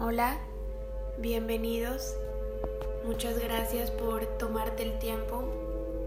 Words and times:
Hola, 0.00 0.38
bienvenidos. 1.18 2.16
Muchas 3.04 3.40
gracias 3.40 3.90
por 3.90 4.24
tomarte 4.38 4.84
el 4.84 4.96
tiempo. 5.00 5.42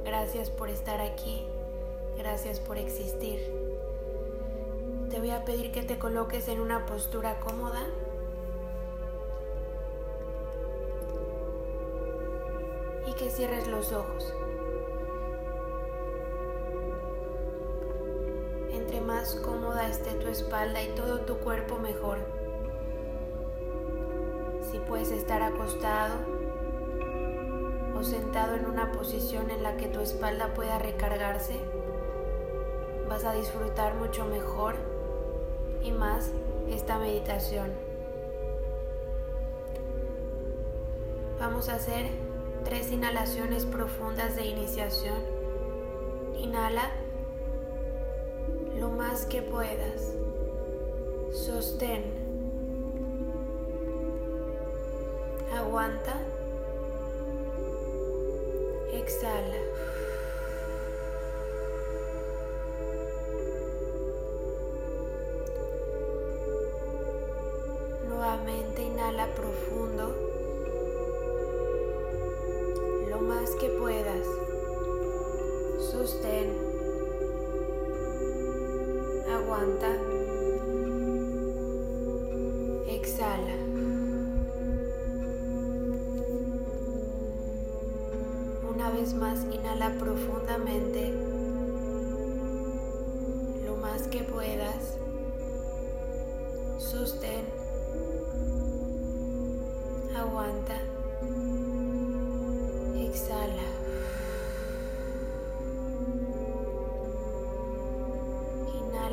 Gracias 0.06 0.50
por 0.50 0.70
estar 0.70 1.02
aquí. 1.02 1.46
Gracias 2.18 2.62
por 2.62 2.78
existir. 2.78 3.52
Te 5.10 5.20
voy 5.20 5.32
a 5.32 5.44
pedir 5.44 5.74
que 5.74 5.84
te 5.84 6.00
coloques 6.00 6.48
en 6.48 6.62
una 6.62 6.86
postura 6.86 7.42
cómoda. 7.42 7.82
Y 13.08 13.14
que 13.16 13.30
cierres 13.30 13.68
los 13.68 13.92
ojos. 13.92 14.34
Entre 18.72 19.02
más 19.02 19.36
cómoda 19.36 19.90
esté 19.90 20.12
tu 20.14 20.30
espalda 20.30 20.82
y 20.82 20.88
todo 20.96 21.20
tu 21.20 21.40
cuerpo 21.40 21.78
mejor 21.78 22.41
puedes 24.92 25.12
estar 25.12 25.42
acostado 25.42 26.16
o 27.98 28.04
sentado 28.04 28.56
en 28.56 28.66
una 28.66 28.92
posición 28.92 29.50
en 29.50 29.64
la 29.64 29.78
que 29.78 29.88
tu 29.88 30.02
espalda 30.02 30.54
pueda 30.54 30.80
recargarse, 30.80 31.56
vas 33.08 33.24
a 33.24 33.32
disfrutar 33.32 33.96
mucho 33.96 34.26
mejor 34.26 34.76
y 35.82 35.94
más 35.94 36.32
esta 36.70 37.00
meditación. 37.00 37.72
Vamos 41.40 41.70
a 41.70 41.76
hacer 41.76 42.08
tres 42.66 42.92
inhalaciones 42.92 43.66
profundas 43.66 44.36
de 44.36 44.46
iniciación. 44.46 45.24
Inhala 46.38 46.92
lo 48.78 48.90
más 48.90 49.26
que 49.26 49.42
puedas. 49.42 50.18
Sostén. 51.32 52.21
Aguanta. 55.72 56.31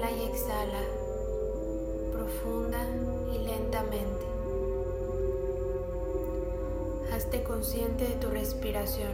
Y 0.01 0.23
exhala 0.23 0.81
profunda 2.13 2.79
y 3.35 3.39
lentamente. 3.39 4.27
Hazte 7.13 7.43
consciente 7.43 8.07
de 8.07 8.15
tu 8.15 8.31
respiración. 8.31 9.11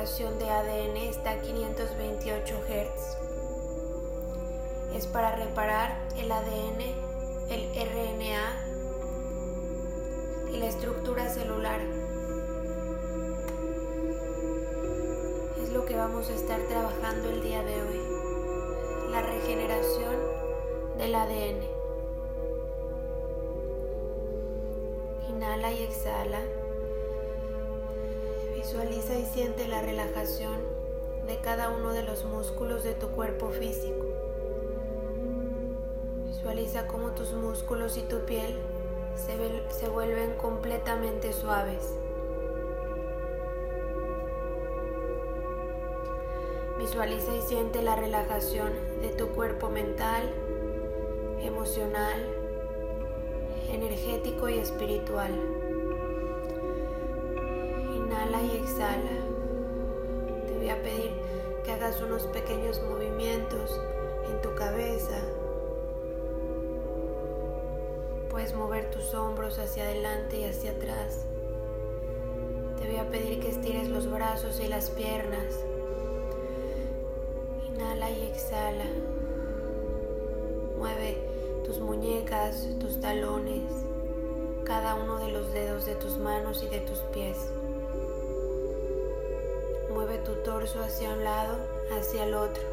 De 0.00 0.48
ADN, 0.48 0.96
está 0.96 1.32
a 1.32 1.40
528 1.42 2.60
Hz. 2.66 3.18
Es 4.96 5.06
para 5.06 5.36
reparar 5.36 6.08
el 6.16 6.32
ADN, 6.32 6.80
el 7.50 7.68
RNA 7.74 8.64
y 10.54 10.56
la 10.56 10.68
estructura 10.68 11.28
celular. 11.28 11.82
Es 15.62 15.70
lo 15.70 15.84
que 15.84 15.96
vamos 15.96 16.30
a 16.30 16.34
estar 16.34 16.58
trabajando 16.62 17.28
el 17.28 17.42
día 17.42 17.62
de 17.62 17.82
hoy. 17.82 18.00
La 19.10 19.20
regeneración 19.20 20.16
del 20.96 21.14
ADN. 21.14 21.60
Inhala 25.28 25.72
y 25.74 25.82
exhala. 25.82 26.59
Visualiza 28.70 29.18
y 29.18 29.24
siente 29.24 29.66
la 29.66 29.82
relajación 29.82 30.54
de 31.26 31.38
cada 31.38 31.70
uno 31.70 31.92
de 31.92 32.04
los 32.04 32.24
músculos 32.24 32.84
de 32.84 32.94
tu 32.94 33.08
cuerpo 33.08 33.50
físico. 33.50 34.06
Visualiza 36.28 36.86
cómo 36.86 37.10
tus 37.10 37.32
músculos 37.32 37.96
y 37.96 38.02
tu 38.02 38.20
piel 38.26 38.56
se, 39.16 39.36
se 39.74 39.88
vuelven 39.88 40.36
completamente 40.36 41.32
suaves. 41.32 41.96
Visualiza 46.78 47.34
y 47.34 47.42
siente 47.42 47.82
la 47.82 47.96
relajación 47.96 48.70
de 49.02 49.08
tu 49.08 49.30
cuerpo 49.30 49.68
mental, 49.68 50.32
emocional, 51.42 52.24
energético 53.68 54.48
y 54.48 54.58
espiritual. 54.58 55.59
Exhala. 58.80 60.46
Te 60.46 60.54
voy 60.56 60.70
a 60.70 60.82
pedir 60.82 61.10
que 61.64 61.72
hagas 61.72 62.00
unos 62.00 62.22
pequeños 62.28 62.80
movimientos 62.82 63.78
en 64.30 64.40
tu 64.40 64.54
cabeza. 64.54 65.20
Puedes 68.30 68.54
mover 68.54 68.90
tus 68.90 69.12
hombros 69.12 69.58
hacia 69.58 69.84
adelante 69.84 70.40
y 70.40 70.44
hacia 70.44 70.70
atrás. 70.70 71.26
Te 72.78 72.86
voy 72.86 72.96
a 72.96 73.10
pedir 73.10 73.40
que 73.40 73.50
estires 73.50 73.90
los 73.90 74.10
brazos 74.10 74.58
y 74.60 74.68
las 74.68 74.88
piernas. 74.88 75.60
Inhala 77.66 78.10
y 78.10 78.22
exhala. 78.22 78.86
Mueve 80.78 81.18
tus 81.66 81.80
muñecas, 81.80 82.66
tus 82.78 82.98
talones, 82.98 83.64
cada 84.64 84.94
uno 84.94 85.18
de 85.18 85.28
los 85.28 85.52
dedos 85.52 85.84
de 85.84 85.96
tus 85.96 86.16
manos 86.16 86.62
y 86.62 86.68
de 86.68 86.80
tus 86.80 87.00
pies. 87.12 87.36
Mueve 90.10 90.24
tu 90.24 90.34
torso 90.42 90.80
hacia 90.82 91.12
un 91.12 91.22
lado, 91.22 91.56
hacia 91.96 92.24
el 92.24 92.34
otro. 92.34 92.64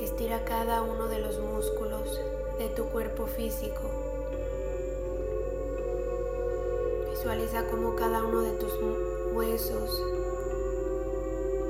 Estira 0.00 0.44
cada 0.44 0.82
uno 0.82 1.08
de 1.08 1.18
los 1.18 1.40
músculos 1.40 2.20
de 2.56 2.68
tu 2.68 2.84
cuerpo 2.84 3.26
físico. 3.26 3.80
Visualiza 7.10 7.66
cómo 7.68 7.96
cada 7.96 8.22
uno 8.22 8.42
de 8.42 8.52
tus 8.52 8.72
huesos, 9.32 9.90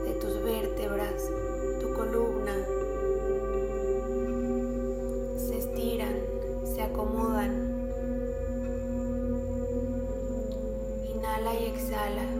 de 0.04 0.12
tus 0.20 0.42
vértebras, 0.42 1.30
tu 1.80 1.94
columna, 1.94 2.66
se 5.38 5.56
estiran, 5.56 6.20
se 6.66 6.82
acomodan. 6.82 7.88
Inhala 11.14 11.54
y 11.54 11.64
exhala. 11.64 12.35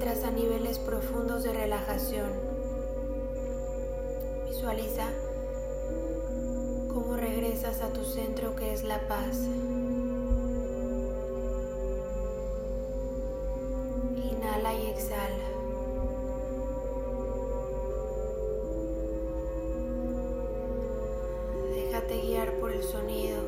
encuentras 0.00 0.24
a 0.24 0.30
niveles 0.30 0.78
profundos 0.78 1.42
de 1.42 1.52
relajación. 1.52 2.30
Visualiza 4.48 5.08
cómo 6.88 7.18
regresas 7.18 7.82
a 7.82 7.92
tu 7.92 8.02
centro 8.04 8.56
que 8.56 8.72
es 8.72 8.82
la 8.82 9.06
paz. 9.08 9.36
Inhala 14.16 14.74
y 14.74 14.86
exhala. 14.86 15.36
Déjate 21.74 22.20
guiar 22.22 22.54
por 22.54 22.72
el 22.72 22.82
sonido 22.82 23.42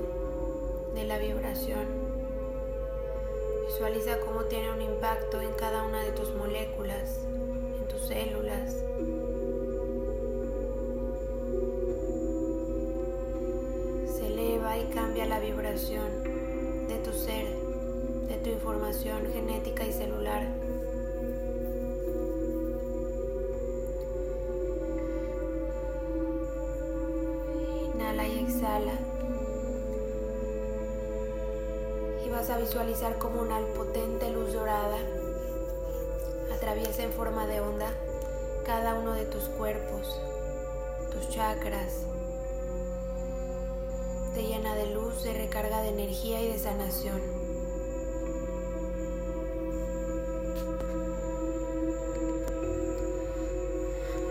de 0.95 1.05
la 1.05 1.17
vibración. 1.17 2.02
Visualiza 3.83 4.21
cómo 4.21 4.45
tiene 4.45 4.71
un 4.71 4.81
impacto 4.81 5.41
en 5.41 5.53
cada 5.55 5.83
una 5.83 6.05
de 6.05 6.13
tus 6.13 6.33
moléculas, 6.37 7.19
en 7.81 7.89
tus 7.89 8.07
células. 8.07 8.77
Se 14.07 14.27
eleva 14.29 14.79
y 14.79 14.85
cambia 14.95 15.27
la 15.27 15.41
vibración 15.41 16.87
de 16.87 16.97
tu 16.99 17.13
ser, 17.13 17.49
de 18.29 18.37
tu 18.37 18.51
información 18.51 19.27
genética 19.33 19.85
y 19.85 19.93
celular. 19.93 20.47
Y 28.31 29.12
vas 32.43 32.51
a 32.51 32.59
visualizar 32.59 33.19
como 33.19 33.41
una 33.41 33.61
potente 33.77 34.29
luz 34.29 34.53
dorada 34.53 34.99
atraviesa 36.53 37.05
en 37.05 37.13
forma 37.13 37.47
de 37.47 37.61
onda 37.61 37.95
cada 38.67 38.97
uno 38.97 39.13
de 39.13 39.27
tus 39.27 39.45
cuerpos, 39.45 40.21
tus 41.13 41.29
chakras. 41.29 42.05
Te 44.35 44.43
llena 44.43 44.75
de 44.75 44.93
luz, 44.93 45.23
de 45.23 45.35
recarga 45.35 45.83
de 45.83 45.91
energía 45.91 46.43
y 46.43 46.49
de 46.49 46.59
sanación. 46.59 47.23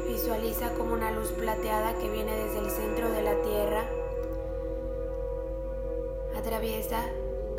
Visualiza 0.10 0.74
como 0.74 0.96
una 0.96 1.12
luz 1.12 1.32
plateada 1.32 1.98
que 1.98 2.10
viene 2.10 2.36
desde 2.36 2.60
el 2.60 2.72
centro 2.72 3.10
de 3.10 3.22
la 3.22 3.42
Tierra 3.42 3.86
Atraviesa 6.42 7.06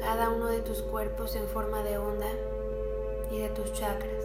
cada 0.02 0.30
uno 0.30 0.48
de 0.48 0.60
tus 0.60 0.82
cuerpos 0.82 1.36
en 1.36 1.46
forma 1.46 1.84
de 1.84 1.96
onda 1.96 2.26
y 3.30 3.38
de 3.38 3.48
tus 3.50 3.72
chakras. 3.72 4.24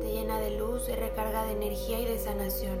Te 0.00 0.10
llena 0.10 0.40
de 0.40 0.52
luz, 0.52 0.86
de 0.86 0.96
recarga 0.96 1.44
de 1.44 1.52
energía 1.52 2.00
y 2.00 2.06
de 2.06 2.18
sanación. 2.18 2.78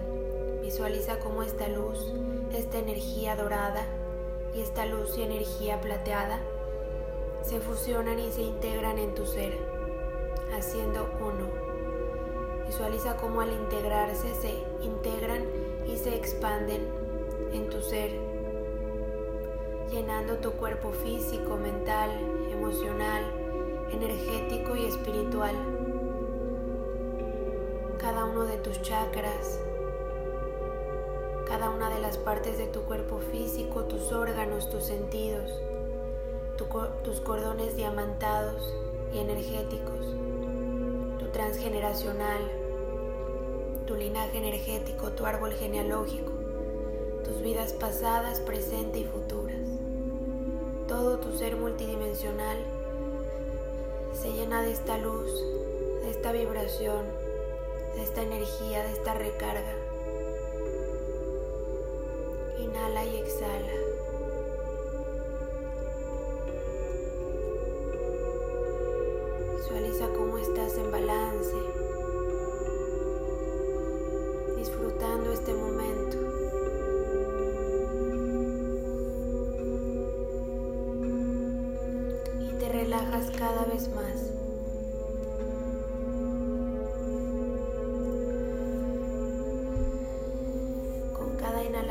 Visualiza 0.62 1.18
cómo 1.18 1.42
esta 1.42 1.68
luz, 1.68 2.10
esta 2.54 2.78
energía 2.78 3.36
dorada 3.36 3.84
y 4.54 4.62
esta 4.62 4.86
luz 4.86 5.18
y 5.18 5.22
energía 5.22 5.78
plateada 5.82 6.40
se 7.42 7.60
fusionan 7.60 8.18
y 8.18 8.32
se 8.32 8.40
integran 8.40 8.98
en 8.98 9.14
tu 9.14 9.26
ser, 9.26 9.58
haciendo 10.56 11.06
uno. 11.20 11.50
Visualiza 12.66 13.18
cómo 13.18 13.42
al 13.42 13.52
integrarse 13.52 14.34
se 14.34 14.54
integran 14.82 15.44
y 15.86 15.98
se 15.98 16.16
expanden 16.16 16.88
en 17.52 17.68
tu 17.68 17.82
ser 17.82 18.33
llenando 19.94 20.38
tu 20.38 20.50
cuerpo 20.54 20.90
físico, 20.90 21.56
mental, 21.56 22.10
emocional, 22.50 23.22
energético 23.92 24.74
y 24.74 24.86
espiritual. 24.86 25.54
Cada 27.98 28.24
uno 28.24 28.44
de 28.44 28.56
tus 28.56 28.82
chakras, 28.82 29.60
cada 31.46 31.70
una 31.70 31.90
de 31.90 32.00
las 32.00 32.18
partes 32.18 32.58
de 32.58 32.66
tu 32.66 32.80
cuerpo 32.80 33.20
físico, 33.20 33.84
tus 33.84 34.10
órganos, 34.10 34.68
tus 34.68 34.82
sentidos, 34.82 35.52
tus 37.04 37.20
cordones 37.20 37.76
diamantados 37.76 38.74
y 39.14 39.18
energéticos, 39.18 40.16
tu 41.20 41.26
transgeneracional, 41.26 42.42
tu 43.86 43.94
linaje 43.94 44.38
energético, 44.38 45.12
tu 45.12 45.24
árbol 45.24 45.52
genealógico, 45.52 46.32
tus 47.22 47.40
vidas 47.42 47.72
pasadas, 47.74 48.40
presente 48.40 48.98
y 48.98 49.04
ser 49.04 49.53
se 52.14 52.32
llena 54.32 54.62
de 54.62 54.70
esta 54.70 54.98
luz, 54.98 55.32
de 56.02 56.10
esta 56.10 56.30
vibración, 56.30 57.06
de 57.96 58.02
esta 58.02 58.22
energía, 58.22 58.84
de 58.84 58.92
esta 58.92 59.14
recarga. 59.14 59.74
Inhala 62.60 63.04
y 63.04 63.16
exhala. 63.16 63.73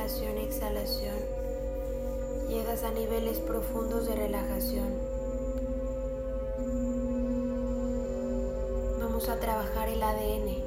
Inhalación 0.03 0.37
y 0.37 0.41
exhalación 0.41 1.15
llegas 2.49 2.83
a 2.83 2.91
niveles 2.91 3.39
profundos 3.39 4.05
de 4.05 4.15
relajación. 4.15 4.89
Vamos 8.99 9.29
a 9.29 9.39
trabajar 9.39 9.87
el 9.87 10.03
ADN. 10.03 10.61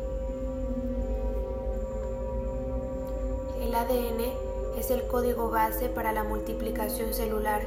El 3.60 3.74
ADN 3.74 4.78
es 4.78 4.90
el 4.90 5.06
código 5.06 5.50
base 5.50 5.90
para 5.90 6.12
la 6.12 6.24
multiplicación 6.24 7.12
celular 7.12 7.62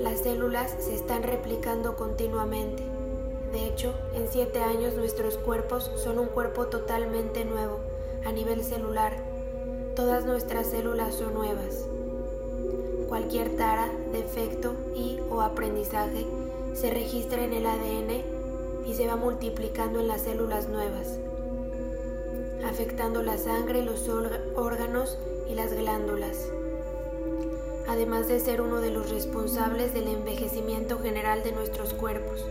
las 0.00 0.20
células 0.20 0.76
se 0.78 0.94
están 0.94 1.22
replicando 1.22 1.96
continuamente. 1.96 2.82
De 3.52 3.66
hecho, 3.66 3.94
en 4.14 4.28
siete 4.28 4.60
años 4.60 4.94
nuestros 4.94 5.38
cuerpos 5.38 5.90
son 5.96 6.18
un 6.18 6.26
cuerpo 6.26 6.66
totalmente 6.66 7.44
nuevo 7.44 7.80
a 8.24 8.30
nivel 8.30 8.62
celular. 8.62 9.25
Todas 9.96 10.24
nuestras 10.24 10.68
células 10.68 11.14
son 11.16 11.34
nuevas. 11.34 11.86
Cualquier 13.08 13.56
tara, 13.56 13.90
defecto 14.12 14.74
y 14.94 15.18
o 15.30 15.40
aprendizaje 15.40 16.26
se 16.74 16.90
registra 16.90 17.42
en 17.42 17.52
el 17.52 17.66
ADN 17.66 18.22
y 18.86 18.94
se 18.94 19.08
va 19.08 19.16
multiplicando 19.16 19.98
en 19.98 20.06
las 20.06 20.22
células 20.22 20.68
nuevas, 20.68 21.18
afectando 22.64 23.22
la 23.24 23.38
sangre, 23.38 23.82
los 23.82 24.08
órganos 24.54 25.18
y 25.50 25.54
las 25.54 25.72
glándulas 25.72 26.50
además 27.88 28.28
de 28.28 28.40
ser 28.40 28.60
uno 28.60 28.80
de 28.80 28.90
los 28.90 29.10
responsables 29.10 29.94
del 29.94 30.08
envejecimiento 30.08 30.98
general 30.98 31.42
de 31.42 31.52
nuestros 31.52 31.94
cuerpos, 31.94 32.44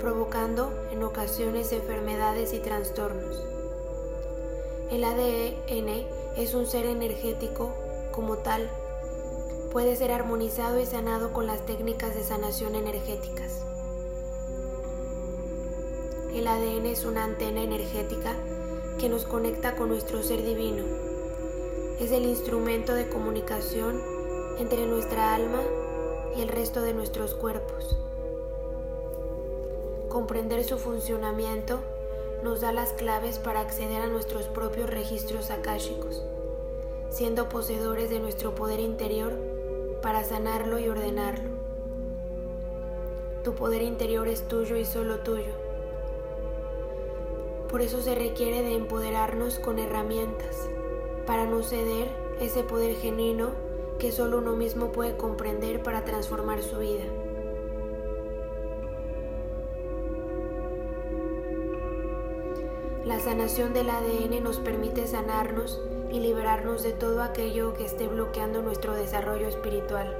provocando 0.00 0.72
en 0.92 1.02
ocasiones 1.02 1.72
enfermedades 1.72 2.52
y 2.52 2.60
trastornos. 2.60 3.42
El 4.90 5.04
ADN 5.04 6.06
es 6.38 6.54
un 6.54 6.66
ser 6.66 6.86
energético 6.86 7.72
como 8.12 8.38
tal, 8.38 8.70
puede 9.72 9.96
ser 9.96 10.12
armonizado 10.12 10.80
y 10.80 10.86
sanado 10.86 11.32
con 11.32 11.48
las 11.48 11.66
técnicas 11.66 12.14
de 12.14 12.22
sanación 12.22 12.76
energéticas. 12.76 13.64
El 16.32 16.46
ADN 16.46 16.86
es 16.86 17.04
una 17.04 17.24
antena 17.24 17.62
energética 17.62 18.36
que 19.00 19.08
nos 19.08 19.24
conecta 19.24 19.74
con 19.74 19.88
nuestro 19.88 20.22
ser 20.22 20.44
divino. 20.44 20.84
Es 21.98 22.12
el 22.12 22.24
instrumento 22.24 22.94
de 22.94 23.08
comunicación 23.08 24.00
entre 24.60 24.86
nuestra 24.86 25.34
alma 25.34 25.60
y 26.36 26.42
el 26.42 26.48
resto 26.48 26.82
de 26.82 26.94
nuestros 26.94 27.34
cuerpos. 27.34 27.96
Comprender 30.08 30.62
su 30.62 30.78
funcionamiento 30.78 31.80
nos 32.42 32.60
da 32.60 32.72
las 32.72 32.92
claves 32.92 33.38
para 33.38 33.60
acceder 33.60 34.00
a 34.00 34.06
nuestros 34.06 34.46
propios 34.46 34.88
registros 34.88 35.50
akáshicos, 35.50 36.22
siendo 37.10 37.48
poseedores 37.48 38.10
de 38.10 38.20
nuestro 38.20 38.54
poder 38.54 38.80
interior 38.80 39.34
para 40.02 40.24
sanarlo 40.24 40.78
y 40.78 40.88
ordenarlo. 40.88 41.50
Tu 43.42 43.54
poder 43.54 43.82
interior 43.82 44.28
es 44.28 44.46
tuyo 44.46 44.76
y 44.76 44.84
solo 44.84 45.20
tuyo. 45.20 45.52
Por 47.70 47.82
eso 47.82 48.00
se 48.00 48.14
requiere 48.14 48.62
de 48.62 48.74
empoderarnos 48.74 49.58
con 49.58 49.78
herramientas 49.78 50.68
para 51.26 51.44
no 51.44 51.62
ceder 51.62 52.08
ese 52.40 52.62
poder 52.62 52.94
genuino 52.96 53.50
que 53.98 54.12
solo 54.12 54.38
uno 54.38 54.54
mismo 54.54 54.92
puede 54.92 55.16
comprender 55.16 55.82
para 55.82 56.04
transformar 56.04 56.62
su 56.62 56.78
vida. 56.78 57.04
La 63.08 63.20
sanación 63.20 63.72
del 63.72 63.88
ADN 63.88 64.44
nos 64.44 64.58
permite 64.58 65.06
sanarnos 65.06 65.80
y 66.12 66.20
liberarnos 66.20 66.82
de 66.82 66.92
todo 66.92 67.22
aquello 67.22 67.72
que 67.72 67.86
esté 67.86 68.06
bloqueando 68.06 68.60
nuestro 68.60 68.92
desarrollo 68.92 69.48
espiritual. 69.48 70.14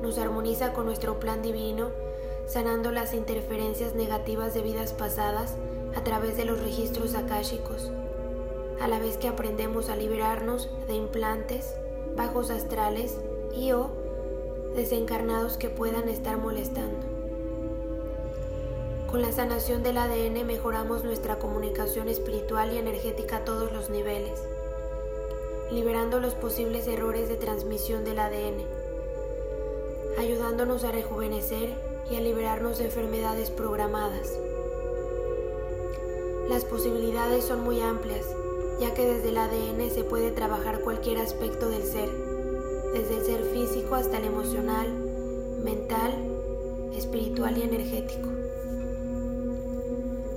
Nos 0.00 0.16
armoniza 0.16 0.72
con 0.72 0.86
nuestro 0.86 1.20
plan 1.20 1.42
divino, 1.42 1.90
sanando 2.46 2.92
las 2.92 3.12
interferencias 3.12 3.94
negativas 3.94 4.54
de 4.54 4.62
vidas 4.62 4.94
pasadas 4.94 5.54
a 5.94 6.02
través 6.02 6.38
de 6.38 6.46
los 6.46 6.58
registros 6.62 7.14
akáshicos 7.14 7.90
a 8.80 8.88
la 8.88 8.98
vez 9.00 9.18
que 9.18 9.28
aprendemos 9.28 9.90
a 9.90 9.96
liberarnos 9.96 10.70
de 10.86 10.94
implantes, 10.94 11.74
bajos 12.16 12.50
astrales 12.50 13.18
y 13.54 13.72
o 13.72 13.90
desencarnados 14.74 15.58
que 15.58 15.68
puedan 15.68 16.08
estar 16.08 16.38
molestando. 16.38 17.07
Con 19.18 19.26
la 19.26 19.32
sanación 19.32 19.82
del 19.82 19.98
ADN 19.98 20.46
mejoramos 20.46 21.02
nuestra 21.02 21.40
comunicación 21.40 22.08
espiritual 22.08 22.72
y 22.72 22.78
energética 22.78 23.38
a 23.38 23.44
todos 23.44 23.72
los 23.72 23.90
niveles, 23.90 24.38
liberando 25.72 26.20
los 26.20 26.34
posibles 26.34 26.86
errores 26.86 27.28
de 27.28 27.34
transmisión 27.34 28.04
del 28.04 28.20
ADN, 28.20 28.62
ayudándonos 30.20 30.84
a 30.84 30.92
rejuvenecer 30.92 31.74
y 32.08 32.14
a 32.14 32.20
liberarnos 32.20 32.78
de 32.78 32.84
enfermedades 32.84 33.50
programadas. 33.50 34.38
Las 36.48 36.64
posibilidades 36.64 37.42
son 37.42 37.64
muy 37.64 37.80
amplias, 37.80 38.24
ya 38.78 38.94
que 38.94 39.04
desde 39.04 39.30
el 39.30 39.38
ADN 39.38 39.90
se 39.90 40.04
puede 40.04 40.30
trabajar 40.30 40.82
cualquier 40.82 41.18
aspecto 41.18 41.68
del 41.68 41.82
ser, 41.82 42.08
desde 42.92 43.16
el 43.16 43.24
ser 43.26 43.42
físico 43.46 43.96
hasta 43.96 44.18
el 44.18 44.26
emocional, 44.26 44.88
mental, 45.64 46.14
espiritual 46.94 47.58
y 47.58 47.62
energético. 47.62 48.37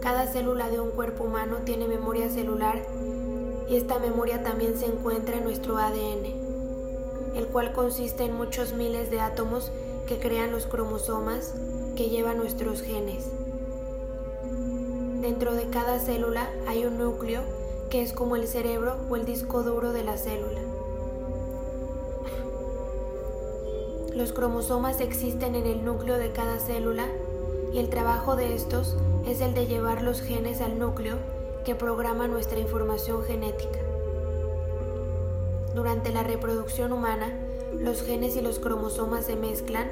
Cada 0.02 0.26
célula 0.26 0.70
de 0.70 0.80
un 0.80 0.90
cuerpo 0.90 1.26
humano 1.26 1.58
tiene 1.64 1.88
memoria 1.88 2.28
celular 2.28 2.82
y 3.70 3.76
esta 3.76 4.00
memoria 4.00 4.42
también 4.42 4.76
se 4.76 4.88
encuentra 4.88 5.38
en 5.38 5.44
nuestro 5.44 5.78
ADN, 5.78 6.26
el 7.36 7.46
cual 7.52 7.72
consiste 7.72 8.24
en 8.24 8.34
muchos 8.34 8.74
miles 8.74 9.12
de 9.12 9.22
átomos 9.22 9.72
que 10.08 10.18
crean 10.18 10.52
los 10.52 10.66
cromosomas 10.66 11.54
que 11.96 12.10
llevan 12.10 12.38
nuestros 12.38 12.82
genes. 12.82 13.28
Dentro 15.22 15.54
de 15.54 15.68
cada 15.68 16.00
célula 16.00 16.50
hay 16.68 16.84
un 16.86 16.98
núcleo 16.98 17.42
que 17.92 18.02
es 18.02 18.12
como 18.12 18.36
el 18.36 18.48
cerebro 18.48 18.96
o 19.08 19.16
el 19.16 19.26
disco 19.26 19.62
duro 19.62 19.94
de 19.94 20.04
la 20.04 20.18
célula. 20.18 20.62
Los 24.16 24.34
cromosomas 24.34 25.00
existen 25.00 25.54
en 25.54 25.68
el 25.68 25.86
núcleo 25.86 26.18
de 26.18 26.32
cada 26.32 26.58
célula 26.58 27.06
y 27.74 27.80
el 27.80 27.90
trabajo 27.90 28.36
de 28.36 28.54
estos 28.54 28.96
es 29.26 29.42
el 29.42 29.54
de 29.54 29.68
llevar 29.68 30.02
los 30.02 30.22
genes 30.22 30.62
al 30.62 30.78
núcleo 30.78 31.18
que 31.66 31.76
programa 31.76 32.28
nuestra 32.28 32.60
información 32.60 33.24
genética. 33.24 33.80
Durante 35.76 36.12
la 36.12 36.24
reproducción 36.24 36.92
humana, 36.92 37.34
los 37.80 38.02
genes 38.04 38.36
y 38.36 38.42
los 38.42 38.60
cromosomas 38.60 39.26
se 39.26 39.36
mezclan 39.36 39.90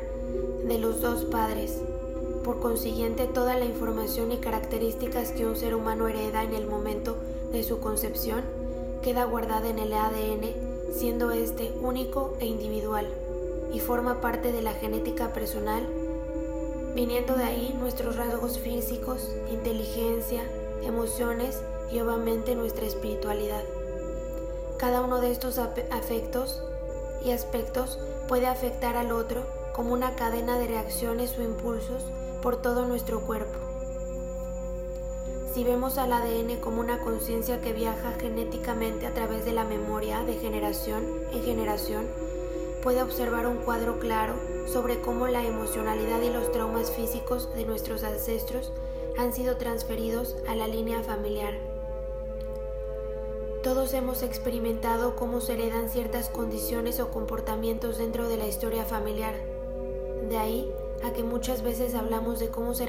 de 0.67 0.77
los 0.77 1.01
dos 1.01 1.23
padres. 1.25 1.79
Por 2.43 2.59
consiguiente, 2.59 3.27
toda 3.27 3.55
la 3.55 3.65
información 3.65 4.31
y 4.31 4.37
características 4.37 5.31
que 5.31 5.45
un 5.45 5.55
ser 5.55 5.75
humano 5.75 6.07
hereda 6.07 6.43
en 6.43 6.53
el 6.53 6.67
momento 6.67 7.15
de 7.51 7.63
su 7.63 7.79
concepción 7.79 8.41
queda 9.01 9.23
guardada 9.23 9.69
en 9.69 9.79
el 9.79 9.93
ADN, 9.93 10.91
siendo 10.91 11.31
este 11.31 11.71
único 11.81 12.33
e 12.39 12.47
individual, 12.47 13.07
y 13.73 13.79
forma 13.79 14.19
parte 14.19 14.51
de 14.51 14.61
la 14.61 14.73
genética 14.73 15.31
personal 15.31 15.83
viniendo 16.95 17.35
de 17.35 17.43
ahí 17.43 17.75
nuestros 17.79 18.15
rasgos 18.15 18.59
físicos, 18.59 19.29
inteligencia, 19.51 20.43
emociones 20.83 21.61
y 21.91 21.99
obviamente 21.99 22.55
nuestra 22.55 22.85
espiritualidad. 22.85 23.63
Cada 24.77 25.01
uno 25.01 25.19
de 25.19 25.31
estos 25.31 25.57
afectos 25.57 26.63
y 27.25 27.31
aspectos 27.31 27.99
puede 28.27 28.47
afectar 28.47 28.95
al 28.95 29.11
otro 29.11 29.43
como 29.73 29.93
una 29.93 30.15
cadena 30.15 30.57
de 30.57 30.67
reacciones 30.67 31.37
o 31.37 31.41
impulsos 31.41 32.03
por 32.41 32.61
todo 32.61 32.85
nuestro 32.85 33.21
cuerpo. 33.21 33.57
Si 35.53 35.63
vemos 35.63 35.97
al 35.97 36.13
ADN 36.13 36.59
como 36.61 36.79
una 36.79 36.99
conciencia 36.99 37.59
que 37.59 37.73
viaja 37.73 38.13
genéticamente 38.19 39.07
a 39.07 39.13
través 39.13 39.45
de 39.45 39.51
la 39.51 39.63
memoria 39.63 40.23
de 40.23 40.35
generación 40.35 41.03
en 41.33 41.43
generación, 41.43 42.05
puede 42.83 43.01
observar 43.01 43.47
un 43.47 43.57
cuadro 43.57 43.99
claro 43.99 44.35
sobre 44.69 45.01
cómo 45.01 45.27
la 45.27 45.45
emocionalidad 45.45 46.21
y 46.21 46.29
los 46.29 46.51
traumas 46.51 46.91
físicos 46.91 47.53
de 47.55 47.65
nuestros 47.65 48.03
ancestros 48.03 48.71
han 49.17 49.33
sido 49.33 49.57
transferidos 49.57 50.37
a 50.47 50.55
la 50.55 50.67
línea 50.67 51.01
familiar. 51.01 51.55
Todos 53.63 53.93
hemos 53.93 54.23
experimentado 54.23 55.15
cómo 55.15 55.41
se 55.41 55.53
heredan 55.53 55.89
ciertas 55.89 56.29
condiciones 56.29 56.99
o 56.99 57.09
comportamientos 57.09 57.97
dentro 57.97 58.29
de 58.29 58.37
la 58.37 58.47
historia 58.47 58.85
familiar. 58.85 59.33
De 60.29 60.37
ahí 60.37 60.71
a 61.03 61.11
que 61.11 61.23
muchas 61.23 61.63
veces 61.63 61.95
hablamos 61.95 62.39
de 62.39 62.49
cómo 62.49 62.75
se, 62.75 62.87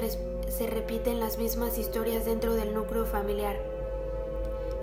se 0.48 0.66
repiten 0.66 1.18
las 1.18 1.38
mismas 1.38 1.78
historias 1.78 2.24
dentro 2.24 2.54
del 2.54 2.74
núcleo 2.74 3.06
familiar. 3.06 3.58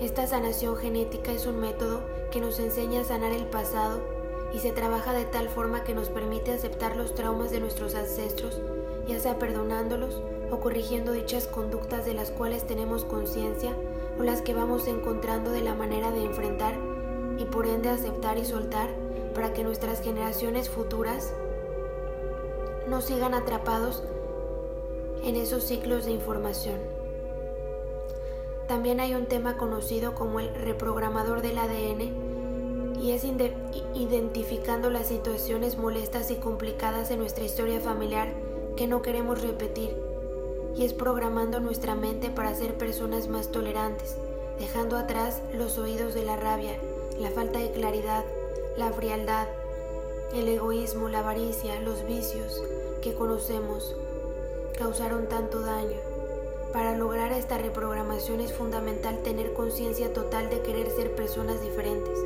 Esta 0.01 0.27
sanación 0.27 0.75
genética 0.75 1.31
es 1.31 1.45
un 1.45 1.59
método 1.59 2.01
que 2.31 2.41
nos 2.41 2.59
enseña 2.59 3.01
a 3.01 3.05
sanar 3.05 3.31
el 3.31 3.45
pasado 3.45 4.16
y 4.53 4.59
se 4.59 4.71
trabaja 4.71 5.13
de 5.13 5.25
tal 5.25 5.49
forma 5.49 5.83
que 5.83 5.93
nos 5.93 6.09
permite 6.09 6.51
aceptar 6.51 6.95
los 6.95 7.13
traumas 7.13 7.51
de 7.51 7.59
nuestros 7.59 7.95
ancestros, 7.95 8.59
ya 9.07 9.19
sea 9.19 9.37
perdonándolos 9.37 10.21
o 10.51 10.59
corrigiendo 10.59 11.11
dichas 11.11 11.47
conductas 11.47 12.05
de 12.05 12.13
las 12.13 12.31
cuales 12.31 12.65
tenemos 12.65 13.03
conciencia 13.03 13.73
o 14.19 14.23
las 14.23 14.41
que 14.41 14.53
vamos 14.53 14.87
encontrando 14.87 15.51
de 15.51 15.61
la 15.61 15.75
manera 15.75 16.11
de 16.11 16.23
enfrentar 16.23 16.75
y 17.37 17.45
por 17.45 17.67
ende 17.67 17.89
aceptar 17.89 18.37
y 18.37 18.45
soltar 18.45 18.89
para 19.35 19.53
que 19.53 19.63
nuestras 19.63 20.01
generaciones 20.01 20.69
futuras 20.69 21.33
no 22.87 23.01
sigan 23.01 23.33
atrapados 23.33 24.03
en 25.23 25.35
esos 25.35 25.63
ciclos 25.63 26.05
de 26.05 26.11
información. 26.11 26.79
También 28.67 28.99
hay 28.99 29.13
un 29.13 29.27
tema 29.27 29.57
conocido 29.57 30.15
como 30.15 30.39
el 30.39 30.53
reprogramador 30.53 31.41
del 31.41 31.57
ADN 31.57 32.26
y 33.01 33.11
es 33.11 33.23
identificando 33.93 34.89
las 34.89 35.07
situaciones 35.07 35.77
molestas 35.77 36.31
y 36.31 36.35
complicadas 36.35 37.11
en 37.11 37.19
nuestra 37.19 37.45
historia 37.45 37.79
familiar 37.79 38.33
que 38.75 38.87
no 38.87 39.01
queremos 39.01 39.41
repetir 39.41 39.95
y 40.75 40.85
es 40.85 40.93
programando 40.93 41.59
nuestra 41.59 41.95
mente 41.95 42.29
para 42.29 42.53
ser 42.53 42.75
personas 42.75 43.27
más 43.27 43.51
tolerantes, 43.51 44.15
dejando 44.59 44.97
atrás 44.97 45.41
los 45.53 45.77
oídos 45.77 46.13
de 46.13 46.23
la 46.23 46.35
rabia, 46.35 46.77
la 47.19 47.31
falta 47.31 47.59
de 47.59 47.71
claridad, 47.71 48.23
la 48.77 48.91
frialdad, 48.91 49.47
el 50.35 50.47
egoísmo, 50.47 51.09
la 51.09 51.19
avaricia, 51.19 51.79
los 51.81 52.05
vicios 52.05 52.61
que 53.01 53.15
conocemos 53.15 53.95
causaron 54.77 55.27
tanto 55.27 55.61
daño. 55.61 55.97
Para 56.73 56.95
lograr 56.95 57.31
esta 57.31 57.57
reprogramación 57.57 58.39
es 58.39 58.53
fundamental 58.53 59.23
tener 59.23 59.53
conciencia 59.53 60.13
total 60.13 60.49
de 60.51 60.61
querer 60.61 60.91
ser 60.91 61.15
personas 61.15 61.61
diferentes 61.61 62.19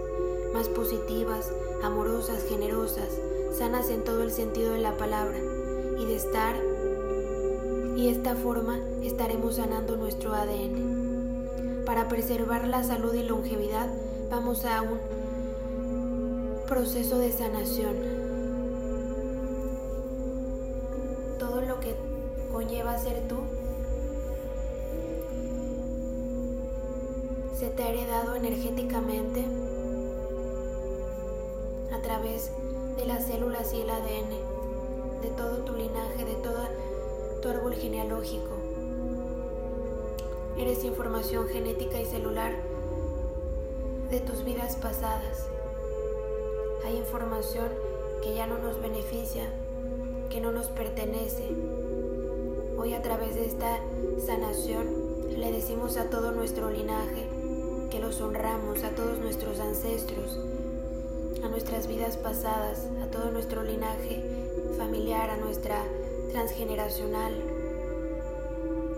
más 0.53 0.67
positivas, 0.70 1.51
amorosas, 1.84 2.43
generosas, 2.43 3.10
sanas 3.58 3.89
en 3.89 4.03
todo 4.03 4.24
el 4.24 4.31
sentido 4.31 4.74
de 4.74 4.79
la 4.79 4.98
palabra 4.98 5.38
y 6.00 6.05
de 6.05 6.15
estar 6.15 6.55
y 7.96 8.05
de 8.05 8.12
esta 8.12 8.36
forma 8.36 8.79
estaremos 9.03 9.55
sanando 9.55 9.96
nuestro 9.98 10.34
ADN. 10.34 11.84
Para 11.86 12.08
preservar 12.08 12.67
la 12.67 12.84
salud 12.84 13.13
y 13.13 13.24
longevidad 13.24 13.88
vamos 14.29 14.65
a 14.65 14.81
un 14.81 15.00
proceso 16.67 17.17
de 17.17 17.31
sanación. 17.31 17.96
Todo 21.38 21.62
lo 21.62 21.79
que 21.79 21.96
conlleva 22.51 22.98
ser 22.98 23.22
tú 23.27 23.36
se 27.60 27.70
te 27.70 27.84
ha 27.84 27.89
heredado 27.89 28.36
energéticamente 28.36 29.46
través 32.12 32.51
de 32.98 33.06
las 33.06 33.25
células 33.25 33.74
y 33.74 33.80
el 33.80 33.89
ADN, 33.89 35.22
de 35.22 35.30
todo 35.30 35.60
tu 35.60 35.74
linaje, 35.74 36.25
de 36.25 36.34
todo 36.34 36.68
tu 37.41 37.48
árbol 37.48 37.74
genealógico. 37.74 38.50
Eres 40.58 40.84
información 40.84 41.48
genética 41.48 42.01
y 42.01 42.06
celular 42.06 42.51
de 44.10 44.20
tus 44.20 44.44
vidas 44.44 44.75
pasadas. 44.75 45.48
Hay 46.86 46.98
información 46.98 47.70
que 48.22 48.34
ya 48.34 48.46
no 48.46 48.58
nos 48.58 48.82
beneficia, 48.82 49.46
que 50.30 50.41
no 50.41 50.51
nos 50.51 50.68
pertenece. 50.68 51.48
Hoy 52.77 52.94
a 52.94 53.01
través 53.01 53.36
de 53.36 53.46
esta 53.46 53.80
sanación 54.25 55.38
le 55.38 55.50
decimos 55.50 55.96
a 55.96 56.10
todo 56.10 56.34
nuestro 56.34 56.72
linaje 56.72 57.25
que 57.89 58.01
los 58.01 58.20
honramos, 58.20 58.84
a 58.84 58.89
todos 58.89 59.18
nuestros 59.20 59.62
ancestros, 59.62 60.38
a 61.44 61.48
nuestras 61.48 61.88
vidas 61.88 62.18
pasadas, 62.18 62.88
a 63.04 63.08
todo 63.08 63.32
nuestro 63.32 63.64
linaje 63.64 64.24
familiar, 64.78 65.30
a 65.30 65.38
nuestra 65.38 65.84
transgeneracional, 66.32 67.34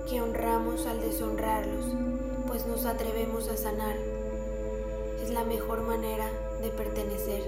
que 0.10 0.22
honramos 0.22 0.86
al 0.86 1.00
deshonrarlos, 1.02 1.86
pues 2.48 2.66
nos 2.66 2.86
atrevemos 2.86 3.48
a 3.50 3.58
sanar. 3.58 3.96
Es 5.22 5.30
la 5.30 5.44
mejor 5.44 5.82
manera 5.82 6.30
de 6.62 6.70
pertenecer. 6.70 7.42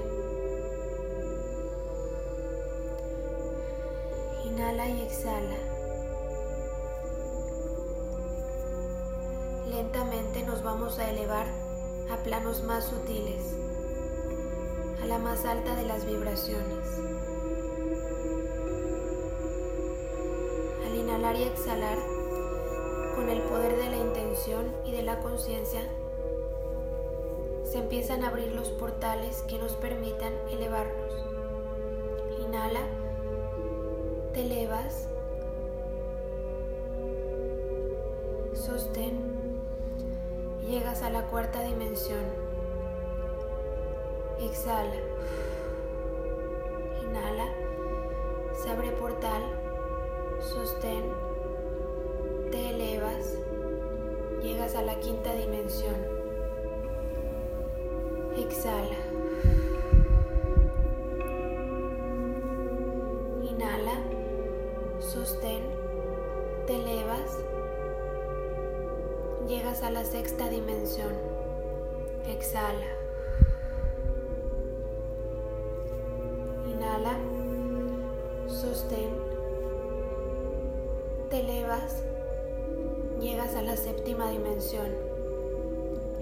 Inhala 4.45 4.89
y 4.89 5.01
exhala. 5.01 5.57
Lentamente 9.69 10.43
nos 10.43 10.63
vamos 10.63 10.99
a 10.99 11.09
elevar 11.09 11.47
a 12.09 12.17
planos 12.23 12.63
más 12.63 12.85
sutiles, 12.85 13.43
la 15.07 15.19
más 15.19 15.45
alta 15.45 15.75
de 15.75 15.83
las 15.83 16.05
vibraciones. 16.05 16.99
Al 20.85 20.95
inhalar 20.95 21.35
y 21.35 21.43
exhalar, 21.43 21.97
con 23.15 23.29
el 23.29 23.41
poder 23.43 23.77
de 23.77 23.89
la 23.89 23.97
intención 23.97 24.65
y 24.83 24.91
de 24.91 25.03
la 25.03 25.19
conciencia, 25.19 25.81
se 27.63 27.79
empiezan 27.79 28.23
a 28.23 28.29
abrir 28.29 28.51
los 28.53 28.69
portales 28.69 29.43
que 29.43 29.59
nos 29.59 29.73
permitan 29.73 30.33
elevarnos. 30.49 31.13
Inhala, 32.39 32.81
te 34.33 34.41
elevas, 34.41 35.07
sostén 38.53 39.35
llegas 40.67 41.03
a 41.03 41.09
la 41.09 41.27
cuarta 41.27 41.61
dimensión. 41.61 42.44
Exhala, 44.37 44.95
inhala, 47.01 47.47
se 48.53 48.69
abre 48.69 48.91
portal, 48.91 49.41
sostén, 50.41 51.03
te 52.51 52.71
elevas, 52.71 53.37
llegas 54.43 54.75
a 54.75 54.81
la 54.81 54.99
quinta 54.99 55.33
dimensión. 55.33 55.95
Exhala. 58.37 58.97
Inhala, 63.41 64.01
sostén, 64.99 65.63
te 66.67 66.75
elevas, 66.75 67.39
llegas 69.47 69.81
a 69.81 69.91
la 69.91 70.03
sexta 70.03 70.49
dimensión. 70.49 71.13
Exhala. 72.27 72.94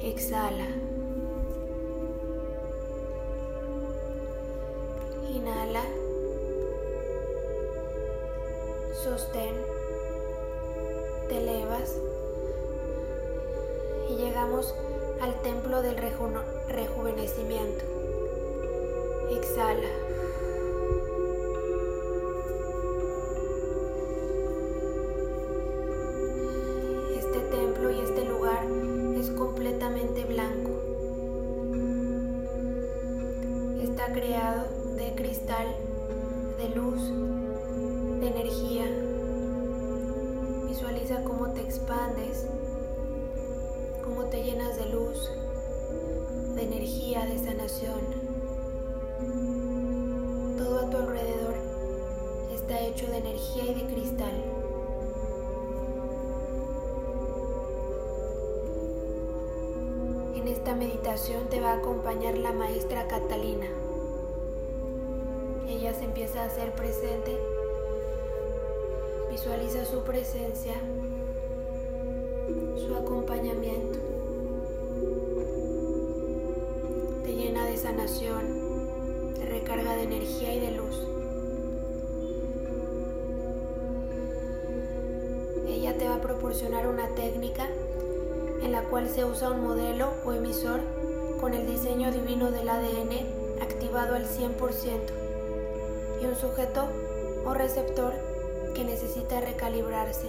Exhala. 0.02 0.68
Inhala. 5.34 5.84
Sostén. 9.02 9.56
Te 11.30 11.38
elevas. 11.38 11.96
Y 14.10 14.16
llegamos 14.16 14.76
al 15.22 15.42
templo 15.42 15.82
del 15.82 15.96
rejuvenecimiento. 16.68 17.86
Exhala. 19.32 19.88
De 53.10 53.18
energía 53.18 53.64
y 53.64 53.74
de 53.74 53.86
cristal. 53.94 54.44
En 60.36 60.48
esta 60.48 60.76
meditación 60.76 61.48
te 61.50 61.62
va 61.62 61.72
a 61.72 61.78
acompañar 61.78 62.38
la 62.38 62.52
maestra 62.52 63.08
Catalina 63.08 63.68
ella 65.84 65.94
se 65.94 66.06
empieza 66.06 66.42
a 66.42 66.46
hacer 66.46 66.72
presente, 66.72 67.38
visualiza 69.30 69.84
su 69.84 70.02
presencia, 70.04 70.76
su 72.78 72.96
acompañamiento, 72.96 74.00
te 77.26 77.36
llena 77.36 77.66
de 77.66 77.76
sanación, 77.76 79.34
te 79.36 79.46
recarga 79.46 79.96
de 79.96 80.04
energía 80.04 80.56
y 80.56 80.60
de 80.60 80.72
luz. 80.72 81.13
Proporcionar 86.44 86.88
una 86.88 87.08
técnica 87.16 87.70
en 88.62 88.74
la 88.74 88.82
cual 88.82 89.08
se 89.08 89.24
usa 89.24 89.50
un 89.50 89.64
modelo 89.64 90.10
o 90.26 90.34
emisor 90.34 90.82
con 91.40 91.54
el 91.54 91.66
diseño 91.66 92.12
divino 92.12 92.52
del 92.52 92.68
ADN 92.68 93.62
activado 93.62 94.14
al 94.16 94.26
100% 94.26 94.60
un 96.28 96.36
sujeto 96.36 96.86
o 97.46 97.54
receptor 97.54 98.14
que 98.76 98.84
necesita 98.84 99.40
recalibrarse. 99.40 100.28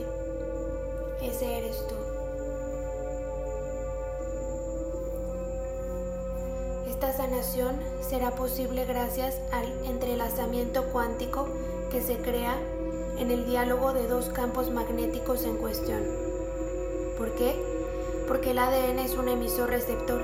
Ese 1.21 1.59
eres 1.59 1.85
tú. 1.89 1.97
Esta 6.89 7.13
sanación 7.13 7.77
será 8.09 8.31
posible 8.37 8.85
gracias 8.85 9.41
al 9.51 9.67
entrelazamiento 9.85 10.85
cuántico 10.93 11.49
que 11.91 12.01
se 12.01 12.19
crea 12.19 12.57
en 13.19 13.31
el 13.31 13.47
diálogo 13.47 13.93
de 13.93 14.09
dos 14.09 14.29
campos 14.31 14.71
magnéticos 14.71 15.45
en 15.45 15.57
cuestión. 15.57 16.03
¿Por 17.17 17.35
qué? 17.35 17.55
Porque 18.27 18.51
el 18.51 18.59
ADN 18.59 18.99
es 18.99 19.17
un 19.17 19.29
emisor 19.29 19.71
receptor. 19.71 20.23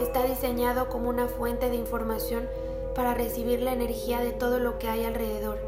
Está 0.00 0.24
diseñado 0.24 0.88
como 0.88 1.08
una 1.08 1.28
fuente 1.28 1.68
de 1.68 1.76
información 1.76 2.48
para 2.94 3.14
recibir 3.14 3.60
la 3.62 3.72
energía 3.72 4.20
de 4.20 4.32
todo 4.32 4.58
lo 4.58 4.78
que 4.78 4.88
hay 4.88 5.04
alrededor. 5.04 5.58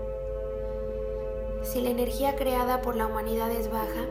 Si 1.62 1.80
la 1.80 1.90
energía 1.90 2.36
creada 2.36 2.82
por 2.82 2.96
la 2.96 3.06
humanidad 3.06 3.50
es 3.50 3.70
baja, 3.70 4.06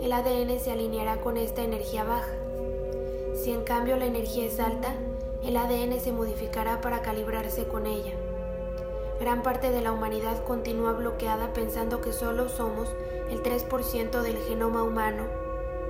el 0.00 0.12
ADN 0.12 0.58
se 0.60 0.72
alineará 0.72 1.20
con 1.20 1.36
esta 1.36 1.62
energía 1.62 2.04
baja. 2.04 2.32
Si 3.34 3.52
en 3.52 3.62
cambio 3.62 3.96
la 3.96 4.06
energía 4.06 4.46
es 4.46 4.60
alta, 4.60 4.94
el 5.44 5.56
ADN 5.56 6.00
se 6.00 6.12
modificará 6.12 6.80
para 6.80 7.02
calibrarse 7.02 7.66
con 7.66 7.86
ella. 7.86 8.12
Gran 9.24 9.42
parte 9.42 9.70
de 9.70 9.80
la 9.80 9.90
humanidad 9.90 10.44
continúa 10.44 10.92
bloqueada 10.92 11.54
pensando 11.54 12.02
que 12.02 12.12
solo 12.12 12.50
somos 12.50 12.90
el 13.30 13.42
3% 13.42 14.20
del 14.20 14.36
genoma 14.36 14.82
humano 14.82 15.22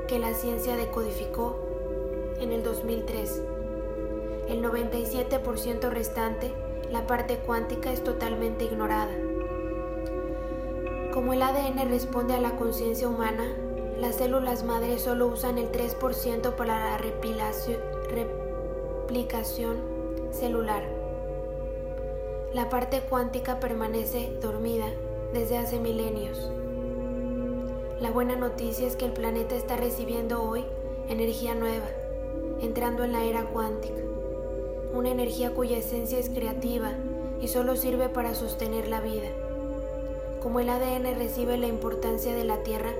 que 0.06 0.20
la 0.20 0.34
ciencia 0.34 0.76
decodificó 0.76 1.58
en 2.38 2.52
el 2.52 2.62
2003 2.62 3.42
el 4.48 4.62
97% 4.62 5.90
restante, 5.90 6.54
la 6.92 7.08
parte 7.08 7.38
cuántica 7.38 7.90
es 7.90 8.04
totalmente 8.04 8.66
ignorada. 8.66 9.10
Como 11.12 11.32
el 11.32 11.42
ADN 11.42 11.88
responde 11.88 12.34
a 12.34 12.40
la 12.40 12.54
conciencia 12.54 13.08
humana, 13.08 13.52
las 13.98 14.14
células 14.14 14.62
madres 14.62 15.02
solo 15.02 15.26
usan 15.26 15.58
el 15.58 15.72
3% 15.72 16.54
para 16.54 16.78
la 16.78 16.98
replicación 16.98 17.80
celular. 20.30 20.93
La 22.54 22.70
parte 22.70 23.00
cuántica 23.00 23.60
permanece 23.60 24.32
dormida 24.40 24.86
desde 25.32 25.58
hace 25.58 25.78
milenios. 25.78 26.50
La 28.00 28.10
buena 28.10 28.36
noticia 28.36 28.86
es 28.86 28.96
que 28.96 29.04
el 29.04 29.12
planeta 29.12 29.56
está 29.56 29.76
recibiendo 29.76 30.42
hoy 30.42 30.64
energía 31.08 31.54
nueva, 31.54 31.88
entrando 32.62 33.04
en 33.04 33.12
la 33.12 33.24
era 33.24 33.44
cuántica 33.46 34.00
una 34.94 35.10
energía 35.10 35.52
cuya 35.52 35.78
esencia 35.78 36.18
es 36.18 36.30
creativa 36.30 36.92
y 37.40 37.48
solo 37.48 37.74
sirve 37.74 38.08
para 38.08 38.34
sostener 38.34 38.86
la 38.86 39.00
vida. 39.00 39.26
Como 40.40 40.60
el 40.60 40.68
ADN 40.68 41.18
recibe 41.18 41.58
la 41.58 41.66
importancia 41.66 42.32
de 42.32 42.44
la 42.44 42.58
Tierra, 42.62 42.92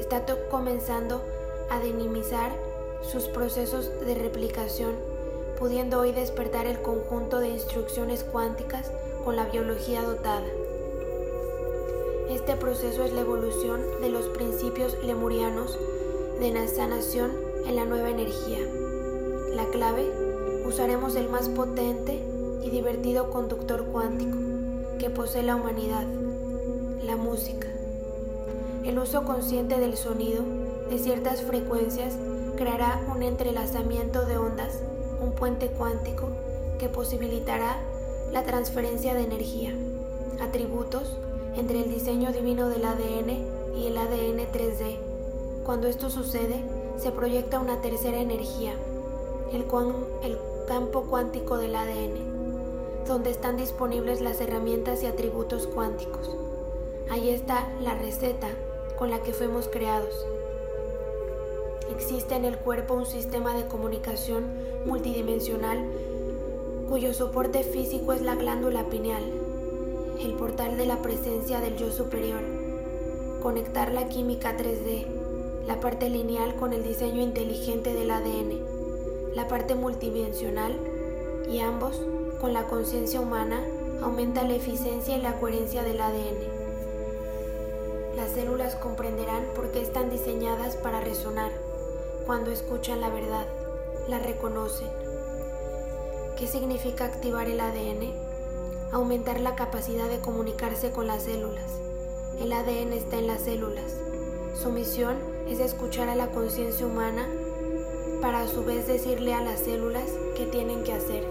está 0.00 0.24
comenzando 0.50 1.20
a 1.68 1.80
dinamizar 1.80 2.52
sus 3.02 3.24
procesos 3.24 3.90
de 4.06 4.14
replicación, 4.14 4.94
pudiendo 5.58 6.00
hoy 6.00 6.12
despertar 6.12 6.66
el 6.66 6.80
conjunto 6.80 7.40
de 7.40 7.48
instrucciones 7.48 8.24
cuánticas 8.24 8.90
con 9.24 9.36
la 9.36 9.46
biología 9.46 10.02
dotada. 10.02 10.46
Este 12.30 12.56
proceso 12.56 13.04
es 13.04 13.12
la 13.12 13.20
evolución 13.20 13.80
de 14.00 14.08
los 14.08 14.26
principios 14.28 14.96
lemurianos 15.04 15.78
de 16.40 16.50
la 16.50 16.66
sanación 16.68 17.32
en 17.66 17.76
la 17.76 17.84
nueva 17.84 18.10
energía. 18.10 18.58
La 19.54 19.66
clave 19.66 20.10
usaremos 20.66 21.16
el 21.16 21.28
más 21.28 21.48
potente 21.48 22.20
y 22.62 22.70
divertido 22.70 23.30
conductor 23.30 23.84
cuántico 23.84 24.36
que 24.98 25.10
posee 25.10 25.42
la 25.42 25.56
humanidad, 25.56 26.06
la 27.04 27.16
música. 27.16 27.68
El 28.84 28.98
uso 28.98 29.24
consciente 29.24 29.78
del 29.78 29.96
sonido 29.96 30.42
de 30.90 30.98
ciertas 30.98 31.42
frecuencias 31.42 32.14
creará 32.56 33.00
un 33.14 33.22
entrelazamiento 33.22 34.24
de 34.26 34.38
ondas, 34.38 34.80
un 35.24 35.32
puente 35.32 35.68
cuántico 35.68 36.28
que 36.78 36.88
posibilitará 36.88 37.78
la 38.32 38.44
transferencia 38.44 39.14
de 39.14 39.22
energía, 39.22 39.74
atributos 40.40 41.16
entre 41.56 41.82
el 41.82 41.90
diseño 41.90 42.32
divino 42.32 42.68
del 42.68 42.84
ADN 42.84 43.30
y 43.76 43.86
el 43.86 43.96
ADN 43.96 44.38
3D. 44.52 44.98
Cuando 45.64 45.88
esto 45.88 46.10
sucede, 46.10 46.62
se 46.98 47.10
proyecta 47.10 47.58
una 47.58 47.80
tercera 47.80 48.18
energía, 48.18 48.72
el, 49.52 49.64
el 50.22 50.38
campo 50.68 51.02
cuántico 51.02 51.56
del 51.56 51.74
ADN, 51.74 53.04
donde 53.06 53.30
están 53.30 53.56
disponibles 53.56 54.20
las 54.20 54.40
herramientas 54.40 55.02
y 55.02 55.06
atributos 55.06 55.66
cuánticos. 55.66 56.36
Ahí 57.10 57.30
está 57.30 57.68
la 57.80 57.94
receta 57.94 58.48
con 58.98 59.10
la 59.10 59.22
que 59.22 59.32
fuimos 59.32 59.68
creados. 59.68 60.14
Existe 61.90 62.34
en 62.34 62.44
el 62.46 62.56
cuerpo 62.56 62.94
un 62.94 63.04
sistema 63.04 63.54
de 63.54 63.66
comunicación 63.66 64.44
multidimensional 64.86 65.84
cuyo 66.88 67.12
soporte 67.12 67.62
físico 67.62 68.12
es 68.12 68.22
la 68.22 68.36
glándula 68.36 68.84
pineal, 68.84 69.22
el 70.20 70.32
portal 70.32 70.78
de 70.78 70.86
la 70.86 71.02
presencia 71.02 71.60
del 71.60 71.76
yo 71.76 71.90
superior. 71.90 72.40
Conectar 73.42 73.92
la 73.92 74.08
química 74.08 74.56
3D, 74.56 75.06
la 75.66 75.80
parte 75.80 76.08
lineal 76.08 76.56
con 76.56 76.72
el 76.72 76.82
diseño 76.82 77.22
inteligente 77.22 77.92
del 77.92 78.10
ADN, 78.10 78.60
la 79.34 79.46
parte 79.46 79.74
multidimensional 79.74 80.78
y 81.50 81.58
ambos 81.60 82.00
con 82.40 82.54
la 82.54 82.66
conciencia 82.66 83.20
humana 83.20 83.62
aumenta 84.02 84.42
la 84.44 84.54
eficiencia 84.54 85.18
y 85.18 85.20
la 85.20 85.38
coherencia 85.38 85.82
del 85.82 86.00
ADN. 86.00 86.54
Las 88.16 88.30
células 88.30 88.74
comprenderán 88.76 89.44
por 89.54 89.70
qué 89.70 89.82
están 89.82 90.08
diseñadas 90.08 90.76
para 90.76 91.00
resonar 91.00 91.50
cuando 92.26 92.50
escuchan 92.50 93.00
la 93.00 93.10
verdad, 93.10 93.46
la 94.08 94.18
reconocen. 94.18 94.88
¿Qué 96.38 96.46
significa 96.46 97.04
activar 97.04 97.48
el 97.48 97.60
ADN? 97.60 98.12
Aumentar 98.92 99.40
la 99.40 99.54
capacidad 99.54 100.08
de 100.08 100.20
comunicarse 100.20 100.90
con 100.90 101.06
las 101.06 101.24
células. 101.24 101.70
El 102.40 102.52
ADN 102.52 102.92
está 102.94 103.18
en 103.18 103.26
las 103.26 103.42
células. 103.42 103.96
Su 104.60 104.70
misión 104.70 105.16
es 105.48 105.60
escuchar 105.60 106.08
a 106.08 106.16
la 106.16 106.28
conciencia 106.28 106.86
humana 106.86 107.28
para 108.22 108.40
a 108.40 108.48
su 108.48 108.64
vez 108.64 108.86
decirle 108.86 109.34
a 109.34 109.42
las 109.42 109.60
células 109.60 110.10
qué 110.34 110.46
tienen 110.46 110.82
que 110.82 110.94
hacer. 110.94 111.24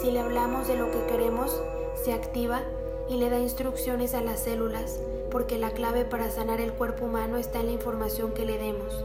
Si 0.00 0.12
le 0.12 0.20
hablamos 0.20 0.68
de 0.68 0.76
lo 0.76 0.90
que 0.92 1.04
queremos, 1.06 1.60
se 2.02 2.12
activa 2.12 2.62
y 3.08 3.16
le 3.16 3.28
da 3.28 3.40
instrucciones 3.40 4.14
a 4.14 4.22
las 4.22 4.40
células, 4.40 5.00
porque 5.32 5.58
la 5.58 5.72
clave 5.72 6.04
para 6.04 6.30
sanar 6.30 6.60
el 6.60 6.72
cuerpo 6.72 7.06
humano 7.06 7.38
está 7.38 7.58
en 7.58 7.66
la 7.66 7.72
información 7.72 8.32
que 8.32 8.46
le 8.46 8.56
demos. 8.56 9.04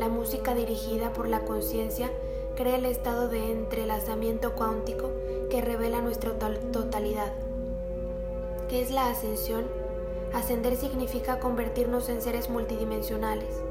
La 0.00 0.08
música 0.08 0.54
dirigida 0.54 1.12
por 1.12 1.28
la 1.28 1.44
conciencia 1.44 2.10
crea 2.56 2.76
el 2.76 2.86
estado 2.86 3.28
de 3.28 3.52
entrelazamiento 3.52 4.54
cuántico 4.54 5.10
que 5.50 5.60
revela 5.60 6.00
nuestra 6.00 6.32
totalidad. 6.72 7.34
¿Qué 8.70 8.80
es 8.80 8.90
la 8.90 9.10
ascensión? 9.10 9.66
Ascender 10.32 10.76
significa 10.76 11.38
convertirnos 11.38 12.08
en 12.08 12.22
seres 12.22 12.48
multidimensionales. 12.48 13.62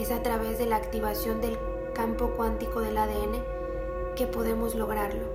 Es 0.00 0.10
a 0.10 0.20
través 0.20 0.58
de 0.58 0.66
la 0.66 0.74
activación 0.74 1.40
del 1.40 1.56
campo 1.94 2.32
cuántico 2.36 2.80
del 2.80 2.98
ADN 2.98 3.44
que 4.16 4.26
podemos 4.26 4.74
lograrlo. 4.74 5.26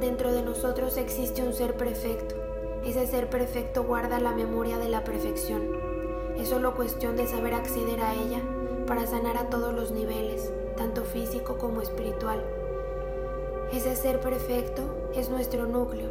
dentro 0.00 0.32
de 0.32 0.40
nosotros 0.40 0.96
existe 0.96 1.42
un 1.42 1.52
ser 1.52 1.74
perfecto. 1.74 2.36
Ese 2.86 3.06
ser 3.06 3.28
perfecto 3.28 3.84
guarda 3.84 4.18
la 4.18 4.32
memoria 4.32 4.78
de 4.78 4.88
la 4.88 5.04
perfección 5.04 5.89
es 6.40 6.48
solo 6.48 6.74
cuestión 6.74 7.16
de 7.16 7.26
saber 7.26 7.52
acceder 7.52 8.00
a 8.00 8.14
ella 8.14 8.40
para 8.86 9.06
sanar 9.06 9.36
a 9.36 9.50
todos 9.50 9.74
los 9.74 9.90
niveles, 9.90 10.50
tanto 10.74 11.04
físico 11.04 11.58
como 11.58 11.82
espiritual. 11.82 12.42
Ese 13.72 13.94
ser 13.94 14.20
perfecto 14.20 14.82
es 15.14 15.28
nuestro 15.28 15.66
núcleo, 15.66 16.08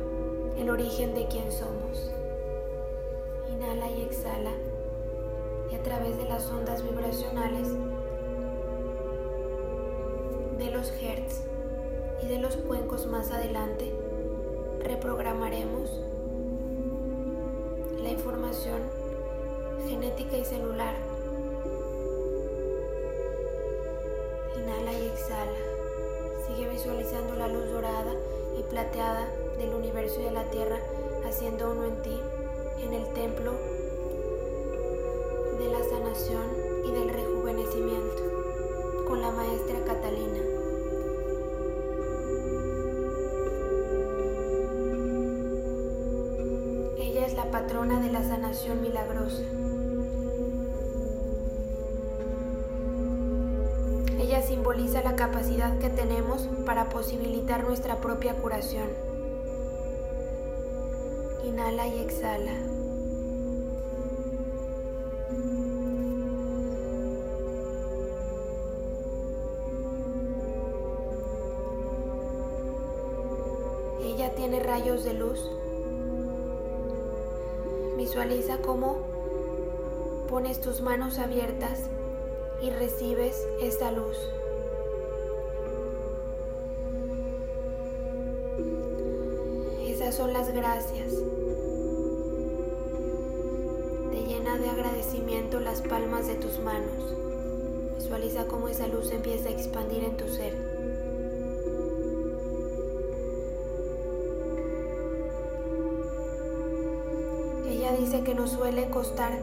el 0.56 0.70
origen 0.70 1.15
de 1.15 1.28
quien 1.28 1.52
somos. 1.52 2.12
Inhala 3.52 3.89
y 3.89 4.02
exhala 4.04 4.52
y 5.72 5.76
a 5.76 5.84
través 5.84 6.15
de 6.18 6.26
las 6.26 6.50
ondas 6.52 6.84
vibracionales 6.84 7.70
de 10.60 10.72
los 10.72 10.92
hertz 11.02 11.42
y 12.24 12.28
de 12.28 12.38
los 12.38 12.56
cuencos 12.56 13.08
más 13.08 13.32
adelante, 13.32 13.92
reprogramaremos 14.84 16.02
la 18.02 18.10
información 18.10 18.99
genética 20.00 20.38
y 20.38 20.46
celular. 20.46 20.96
Inhala 24.56 24.94
y 24.94 25.08
exhala. 25.08 25.60
Sigue 26.48 26.70
visualizando 26.70 27.36
la 27.36 27.50
luz 27.50 27.70
dorada 27.70 28.14
y 28.58 28.64
plateada 28.64 29.28
del 29.58 29.74
universo 29.74 30.22
y 30.22 30.24
de 30.24 30.32
la 30.32 30.46
Tierra 30.46 30.78
haciendo 31.28 31.72
uno 31.72 31.86
en 31.86 32.02
ti, 32.02 32.18
en 32.82 32.94
el 32.94 33.14
templo 33.14 33.52
de 35.60 35.68
la 35.68 35.84
sanación 35.84 36.46
y 36.86 36.92
del 36.92 37.10
rejuvenecimiento, 37.10 38.24
con 39.06 39.22
la 39.22 39.32
maestra 39.32 39.84
Catalina. 39.86 40.40
Ella 46.98 47.26
es 47.26 47.34
la 47.34 47.52
patrona 47.52 48.00
de 48.00 48.12
la 48.14 48.24
sanación 48.24 48.82
milagrosa. 48.82 49.59
Simboliza 54.50 55.04
la 55.04 55.16
capacidad 55.16 55.78
que 55.78 55.92
tenemos 55.92 56.50
para 56.66 56.90
posibilitar 56.90 57.64
nuestra 57.66 57.98
propia 57.98 58.34
curación. 58.34 58.88
Inhala 61.46 61.88
y 61.88 62.00
exhala. 62.00 62.54
Ella 74.04 74.34
tiene 74.34 74.60
rayos 74.62 75.04
de 75.04 75.14
luz. 75.14 75.48
Visualiza 77.98 78.58
cómo 78.64 78.98
pones 80.28 80.60
tus 80.60 80.82
manos 80.82 81.20
abiertas 81.20 81.82
y 82.62 82.69
recibes 82.72 83.36
esta 83.62 83.91
luz. 83.91 84.17
Esas 89.88 90.15
son 90.15 90.34
las 90.34 90.54
gracias. 90.54 91.13
Te 94.12 94.24
llena 94.24 94.58
de 94.58 94.69
agradecimiento 94.69 95.60
las 95.60 95.82
palmas 95.82 96.28
de 96.28 96.36
tus 96.36 96.60
manos. 96.60 97.15
Visualiza 97.98 98.45
cómo 98.48 98.67
esa 98.67 98.88
luz 98.88 99.12
empieza 99.12 99.50
a 99.50 99.52
expandir 99.52 100.04
en 100.04 100.17
tu 100.17 100.28
ser. 100.28 100.54
Ella 107.69 107.95
dice 107.98 108.24
que 108.24 108.34
nos 108.34 108.52
suele 108.52 108.89
costar 108.89 109.39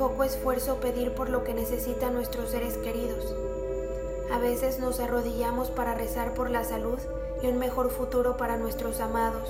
poco 0.00 0.24
esfuerzo 0.24 0.76
pedir 0.76 1.12
por 1.12 1.28
lo 1.28 1.44
que 1.44 1.52
necesitan 1.52 2.14
nuestros 2.14 2.48
seres 2.48 2.78
queridos. 2.78 3.36
A 4.32 4.38
veces 4.38 4.78
nos 4.78 4.98
arrodillamos 4.98 5.70
para 5.70 5.92
rezar 5.92 6.32
por 6.32 6.48
la 6.48 6.64
salud 6.64 6.98
y 7.42 7.48
un 7.48 7.58
mejor 7.58 7.90
futuro 7.90 8.38
para 8.38 8.56
nuestros 8.56 8.98
amados. 8.98 9.46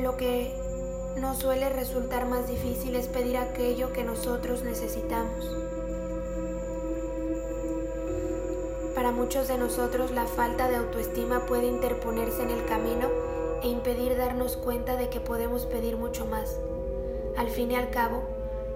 Lo 0.00 0.16
que 0.16 0.54
nos 1.16 1.38
suele 1.38 1.68
resultar 1.68 2.28
más 2.28 2.46
difícil 2.46 2.94
es 2.94 3.08
pedir 3.08 3.36
aquello 3.36 3.92
que 3.92 4.04
nosotros 4.04 4.62
necesitamos. 4.62 5.44
Para 8.94 9.10
muchos 9.10 9.48
de 9.48 9.58
nosotros 9.58 10.12
la 10.12 10.26
falta 10.26 10.68
de 10.68 10.76
autoestima 10.76 11.40
puede 11.40 11.66
interponerse 11.66 12.44
en 12.44 12.50
el 12.50 12.64
camino 12.66 13.23
e 13.64 13.68
impedir 13.68 14.14
darnos 14.18 14.58
cuenta 14.58 14.96
de 14.96 15.08
que 15.08 15.20
podemos 15.20 15.64
pedir 15.64 15.96
mucho 15.96 16.26
más. 16.26 16.60
Al 17.34 17.48
fin 17.48 17.70
y 17.70 17.76
al 17.76 17.88
cabo, 17.88 18.22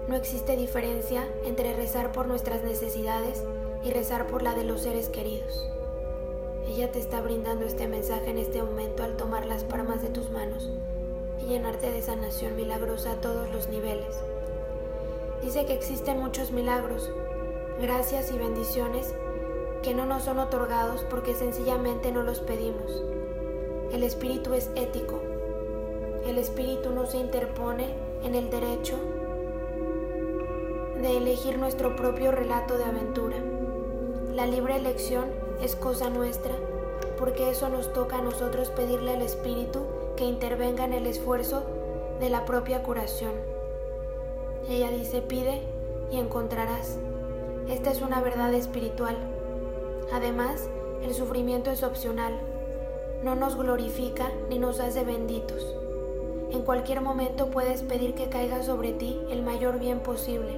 no 0.07 0.15
existe 0.15 0.57
diferencia 0.57 1.27
entre 1.45 1.75
rezar 1.75 2.11
por 2.11 2.27
nuestras 2.27 2.63
necesidades 2.63 3.43
y 3.83 3.91
rezar 3.91 4.25
por 4.25 4.41
la 4.41 4.55
de 4.55 4.63
los 4.63 4.81
seres 4.81 5.07
queridos. 5.09 5.69
Ella 6.67 6.91
te 6.91 6.97
está 6.97 7.21
brindando 7.21 7.65
este 7.65 7.87
mensaje 7.87 8.31
en 8.31 8.39
este 8.39 8.63
momento 8.63 9.03
al 9.03 9.15
tomar 9.15 9.45
las 9.45 9.63
palmas 9.63 10.01
de 10.01 10.09
tus 10.09 10.31
manos 10.31 10.71
y 11.39 11.45
llenarte 11.45 11.91
de 11.91 12.01
sanación 12.01 12.55
milagrosa 12.55 13.11
a 13.11 13.21
todos 13.21 13.47
los 13.51 13.69
niveles. 13.69 14.17
Dice 15.43 15.67
que 15.67 15.73
existen 15.73 16.19
muchos 16.19 16.51
milagros, 16.51 17.11
gracias 17.79 18.31
y 18.31 18.39
bendiciones 18.39 19.13
que 19.83 19.93
no 19.93 20.07
nos 20.07 20.23
son 20.23 20.39
otorgados 20.39 21.05
porque 21.11 21.35
sencillamente 21.35 22.11
no 22.11 22.23
los 22.23 22.39
pedimos. 22.39 23.18
El 23.91 24.03
espíritu 24.03 24.53
es 24.53 24.69
ético. 24.75 25.19
El 26.27 26.37
espíritu 26.37 26.91
no 26.91 27.05
se 27.05 27.17
interpone 27.17 27.87
en 28.23 28.35
el 28.35 28.49
derecho 28.49 28.95
de 31.01 31.17
elegir 31.17 31.57
nuestro 31.57 31.95
propio 31.95 32.31
relato 32.31 32.77
de 32.77 32.83
aventura. 32.83 33.37
La 34.35 34.45
libre 34.45 34.75
elección 34.75 35.25
es 35.61 35.75
cosa 35.75 36.09
nuestra, 36.09 36.53
porque 37.17 37.49
eso 37.49 37.69
nos 37.69 37.91
toca 37.93 38.17
a 38.17 38.21
nosotros 38.21 38.69
pedirle 38.69 39.13
al 39.13 39.21
Espíritu 39.21 39.81
que 40.15 40.25
intervenga 40.25 40.85
en 40.85 40.93
el 40.93 41.07
esfuerzo 41.07 41.63
de 42.19 42.29
la 42.29 42.45
propia 42.45 42.83
curación. 42.83 43.31
Ella 44.69 44.91
dice, 44.91 45.21
pide 45.21 45.61
y 46.11 46.17
encontrarás. 46.17 46.97
Esta 47.69 47.91
es 47.91 48.01
una 48.01 48.21
verdad 48.21 48.53
espiritual. 48.53 49.17
Además, 50.13 50.69
el 51.01 51.13
sufrimiento 51.13 51.71
es 51.71 51.83
opcional. 51.83 52.39
No 53.23 53.35
nos 53.35 53.57
glorifica 53.57 54.31
ni 54.49 54.59
nos 54.59 54.79
hace 54.79 55.03
benditos. 55.03 55.75
En 56.51 56.61
cualquier 56.61 57.01
momento 57.01 57.47
puedes 57.47 57.81
pedir 57.81 58.15
que 58.15 58.29
caiga 58.29 58.63
sobre 58.63 58.93
ti 58.93 59.19
el 59.29 59.41
mayor 59.43 59.77
bien 59.77 59.99
posible. 59.99 60.57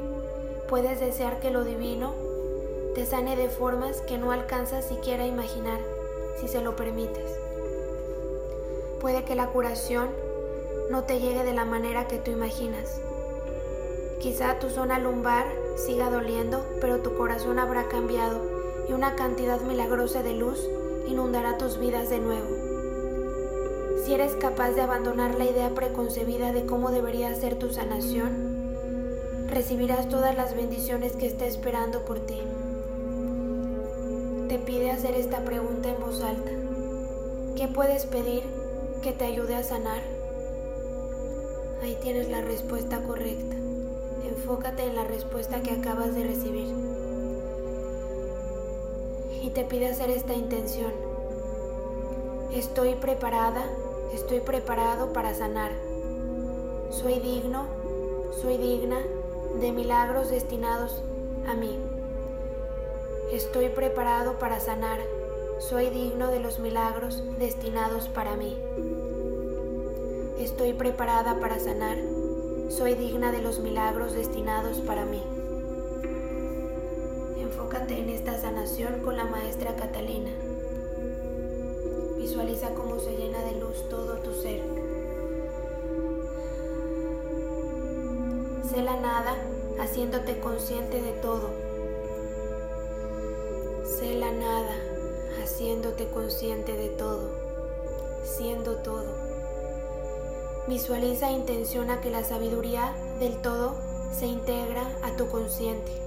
Puedes 0.70 1.00
desear 1.00 1.40
que 1.40 1.50
lo 1.50 1.64
divino 1.64 2.14
te 2.94 3.08
sane 3.08 3.36
de 3.36 3.50
formas 3.50 4.02
que 4.02 4.20
no 4.20 4.32
alcanzas 4.32 4.86
siquiera 4.86 5.24
a 5.24 5.28
imaginar, 5.28 5.80
si 6.40 6.48
se 6.48 6.62
lo 6.62 6.76
permites. 6.76 7.32
Puede 9.00 9.24
que 9.24 9.34
la 9.34 9.48
curación 9.48 10.10
no 10.92 11.04
te 11.04 11.20
llegue 11.20 11.44
de 11.44 11.54
la 11.54 11.66
manera 11.66 12.08
que 12.08 12.20
tú 12.20 12.30
imaginas. 12.30 13.02
Quizá 14.20 14.60
tu 14.60 14.70
zona 14.70 15.00
lumbar 15.00 15.48
siga 15.78 16.12
doliendo, 16.12 16.64
pero 16.80 17.00
tu 17.00 17.18
corazón 17.18 17.58
habrá 17.58 17.88
cambiado 17.88 18.40
y 18.88 18.94
una 18.94 19.16
cantidad 19.16 19.60
milagrosa 19.62 20.22
de 20.22 20.36
luz 20.36 20.60
inundará 21.08 21.58
tus 21.58 21.78
vidas 21.78 22.10
de 22.10 22.20
nuevo. 22.20 22.50
Si 24.04 24.14
eres 24.14 24.36
capaz 24.36 24.72
de 24.72 24.82
abandonar 24.82 25.36
la 25.36 25.46
idea 25.46 25.70
preconcebida 25.70 26.52
de 26.52 26.66
cómo 26.66 26.92
debería 26.92 27.34
ser 27.36 27.60
tu 27.60 27.72
sanación, 27.72 28.52
recibirás 29.48 30.10
todas 30.10 30.36
las 30.36 30.56
bendiciones 30.56 31.14
que 31.14 31.28
está 31.28 31.46
esperando 31.46 32.04
por 32.06 32.20
ti. 32.20 32.42
Te 34.48 34.58
pide 34.60 34.92
hacer 34.92 35.16
esta 35.16 35.46
pregunta 35.46 35.90
en 35.90 36.00
voz 36.02 36.22
alta. 36.22 36.52
¿Qué 37.56 37.68
puedes 37.68 38.06
pedir 38.06 38.44
que 39.02 39.12
te 39.12 39.26
ayude 39.26 39.56
a 39.56 39.64
sanar? 39.64 40.02
Ahí 41.84 41.98
tienes 42.02 42.30
la 42.30 42.42
respuesta 42.42 43.02
correcta. 43.04 43.56
Enfócate 44.28 44.84
en 44.84 44.96
la 44.96 45.04
respuesta 45.04 45.62
que 45.62 45.72
acabas 45.72 46.16
de 46.16 46.24
recibir. 46.24 46.91
Te 49.54 49.66
pide 49.66 49.88
hacer 49.88 50.10
esta 50.10 50.34
intención. 50.34 50.94
Estoy 52.54 52.96
preparada, 52.96 53.66
estoy 54.14 54.40
preparado 54.40 55.12
para 55.12 55.34
sanar. 55.34 55.74
Soy 56.90 57.20
digno, 57.20 57.66
soy 58.42 58.58
digna 58.58 59.00
de 59.60 59.74
milagros 59.74 60.30
destinados 60.30 61.04
a 61.50 61.54
mí. 61.54 61.78
Estoy 63.34 63.68
preparado 63.68 64.40
para 64.40 64.62
sanar. 64.62 65.00
Soy 65.60 65.90
digno 65.90 66.32
de 66.32 66.40
los 66.40 66.60
milagros 66.60 67.22
destinados 67.38 68.08
para 68.08 68.38
mí. 68.38 68.58
Estoy 70.40 70.72
preparada 70.72 71.42
para 71.42 71.60
sanar. 71.60 71.98
Soy 72.70 72.96
digna 72.96 73.34
de 73.34 73.42
los 73.42 73.60
milagros 73.60 74.14
destinados 74.14 74.78
para 74.78 75.04
mí. 75.04 75.22
En 77.90 78.10
esta 78.10 78.40
sanación 78.40 79.02
con 79.04 79.18
la 79.18 79.26
maestra 79.26 79.76
Catalina. 79.76 80.30
Visualiza 82.16 82.70
cómo 82.76 83.00
se 83.00 83.18
llena 83.18 83.44
de 83.44 83.60
luz 83.60 83.90
todo 83.90 84.14
tu 84.20 84.34
ser. 84.34 84.62
Sé 88.70 88.84
la 88.84 88.98
nada 88.98 89.36
haciéndote 89.80 90.40
consciente 90.40 91.02
de 91.02 91.12
todo. 91.14 91.50
Sé 93.84 94.14
la 94.14 94.32
nada 94.32 94.76
haciéndote 95.44 96.06
consciente 96.08 96.78
de 96.78 96.90
todo, 96.90 97.32
siendo 98.24 98.76
todo. 98.78 99.16
Visualiza 100.68 101.30
e 101.30 101.34
intenciona 101.34 102.00
que 102.00 102.12
la 102.12 102.24
sabiduría 102.24 102.94
del 103.20 103.42
todo 103.42 103.76
se 104.18 104.28
integra 104.28 104.84
a 105.02 105.16
tu 105.18 105.28
consciente. 105.28 106.01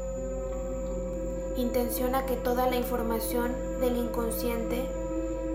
Intenciona 1.56 2.26
que 2.26 2.36
toda 2.36 2.68
la 2.68 2.76
información 2.76 3.80
del 3.80 3.96
inconsciente 3.96 4.84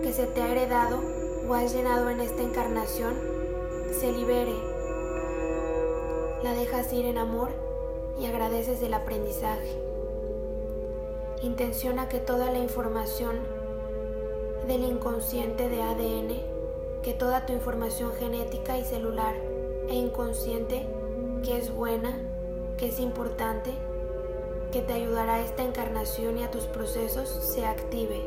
que 0.02 0.12
se 0.12 0.26
te 0.26 0.42
ha 0.42 0.50
heredado 0.50 1.00
o 1.48 1.54
has 1.54 1.74
llenado 1.74 2.08
en 2.10 2.20
esta 2.20 2.42
encarnación 2.42 3.14
se 3.98 4.12
libere. 4.12 4.54
La 6.42 6.54
dejas 6.54 6.92
ir 6.92 7.04
en 7.06 7.18
amor 7.18 7.50
y 8.18 8.26
agradeces 8.26 8.82
el 8.82 8.94
aprendizaje. 8.94 9.78
Intenciona 11.42 12.08
que 12.08 12.18
toda 12.18 12.50
la 12.50 12.58
información 12.58 13.36
del 14.66 14.84
inconsciente 14.84 15.68
de 15.68 15.82
ADN 15.82 16.60
que 17.02 17.14
toda 17.14 17.46
tu 17.46 17.52
información 17.52 18.12
genética 18.12 18.78
y 18.78 18.84
celular 18.84 19.34
e 19.88 19.94
inconsciente 19.94 20.86
que 21.42 21.56
es 21.56 21.74
buena, 21.74 22.18
que 22.76 22.88
es 22.88 23.00
importante, 23.00 23.72
que 24.70 24.82
te 24.82 24.92
ayudará 24.92 25.34
a 25.34 25.40
esta 25.40 25.62
encarnación 25.62 26.38
y 26.38 26.44
a 26.44 26.50
tus 26.50 26.64
procesos 26.64 27.28
se 27.28 27.64
active. 27.64 28.20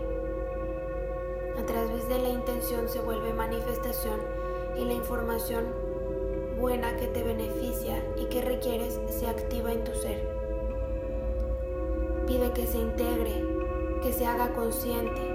A 1.58 1.66
través 1.66 2.08
de 2.10 2.20
la 2.20 2.30
intención 2.30 2.90
se 2.90 3.00
vuelve 3.00 3.34
manifestación 3.34 4.20
y 4.78 4.86
la 4.86 4.94
información 4.94 5.66
buena 6.60 6.96
que 6.98 7.08
te 7.08 7.24
beneficia 7.24 8.04
y 8.18 8.26
que 8.26 8.42
requieres 8.42 9.00
se 9.08 9.28
activa 9.28 9.72
en 9.72 9.84
tu 9.84 9.94
ser. 9.94 10.28
Pide 12.28 12.52
que 12.52 12.68
se 12.68 12.78
integre, 12.78 13.46
que 14.02 14.14
se 14.14 14.26
haga 14.26 14.54
consciente, 14.54 15.34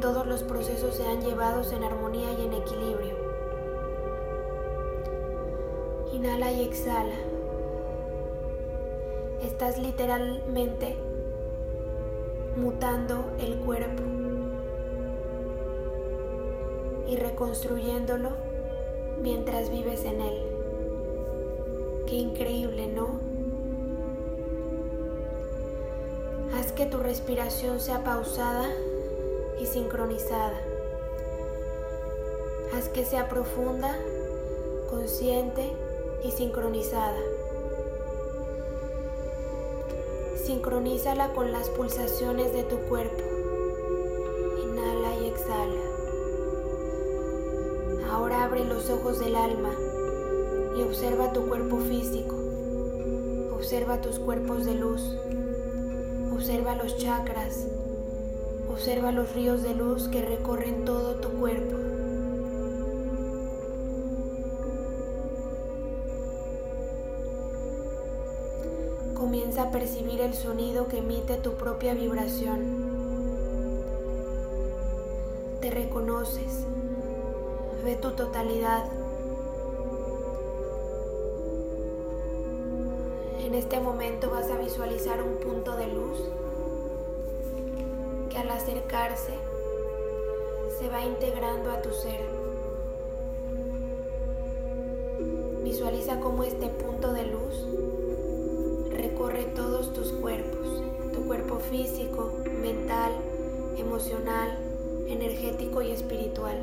todos 0.00 0.26
los 0.26 0.42
procesos 0.42 0.94
sean 0.94 1.20
llevados 1.20 1.72
en 1.72 1.82
armonía 1.82 2.32
y 2.38 2.44
en 2.44 2.52
equilibrio. 2.52 3.16
Inhala 6.12 6.52
y 6.52 6.62
exhala. 6.62 7.35
Estás 9.58 9.78
literalmente 9.78 10.94
mutando 12.56 13.24
el 13.38 13.56
cuerpo 13.60 14.02
y 17.08 17.16
reconstruyéndolo 17.16 18.32
mientras 19.22 19.70
vives 19.70 20.04
en 20.04 20.20
él. 20.20 20.42
Qué 22.06 22.16
increíble, 22.16 22.88
¿no? 22.88 23.18
Haz 26.54 26.72
que 26.72 26.84
tu 26.84 26.98
respiración 26.98 27.80
sea 27.80 28.04
pausada 28.04 28.68
y 29.58 29.64
sincronizada. 29.64 30.60
Haz 32.74 32.90
que 32.90 33.06
sea 33.06 33.30
profunda, 33.30 33.96
consciente 34.90 35.72
y 36.22 36.30
sincronizada. 36.30 37.35
Sincronízala 40.46 41.32
con 41.32 41.50
las 41.50 41.68
pulsaciones 41.70 42.52
de 42.52 42.62
tu 42.62 42.76
cuerpo. 42.88 43.20
Inhala 44.62 45.16
y 45.20 45.26
exhala. 45.26 45.82
Ahora 48.12 48.44
abre 48.44 48.64
los 48.64 48.88
ojos 48.88 49.18
del 49.18 49.34
alma 49.34 49.72
y 50.78 50.82
observa 50.82 51.32
tu 51.32 51.48
cuerpo 51.48 51.78
físico. 51.78 52.36
Observa 53.56 54.00
tus 54.00 54.20
cuerpos 54.20 54.64
de 54.64 54.74
luz. 54.76 55.16
Observa 56.32 56.76
los 56.76 56.96
chakras, 56.96 57.66
Observa 58.70 59.10
los 59.10 59.34
ríos 59.34 59.64
de 59.64 59.74
luz 59.74 60.06
que 60.06 60.22
recorren 60.22 60.84
todo 60.84 61.16
tu 61.16 61.28
cuerpo. 61.40 61.85
Percibir 69.72 70.20
el 70.20 70.34
sonido 70.34 70.88
que 70.88 70.98
emite 70.98 71.36
tu 71.36 71.52
propia 71.54 71.94
vibración. 71.94 72.86
Te 75.60 75.70
reconoces. 75.70 76.64
Ve 77.84 77.96
tu 77.96 78.12
totalidad. 78.12 78.84
En 83.40 83.54
este 83.54 83.80
momento 83.80 84.30
vas 84.30 84.50
a 84.50 84.58
visualizar 84.58 85.22
un 85.22 85.36
punto 85.36 85.76
de 85.76 85.86
luz 85.88 86.18
al 88.36 88.50
acercarse 88.50 89.32
se 90.78 90.88
va 90.88 91.04
integrando 91.04 91.70
a 91.70 91.80
tu 91.80 91.90
ser. 91.90 92.20
Visualiza 95.64 96.20
cómo 96.20 96.44
este 96.44 96.68
punto 96.68 96.85
físico, 101.70 102.32
mental, 102.60 103.12
emocional, 103.76 104.56
energético 105.08 105.82
y 105.82 105.90
espiritual. 105.90 106.56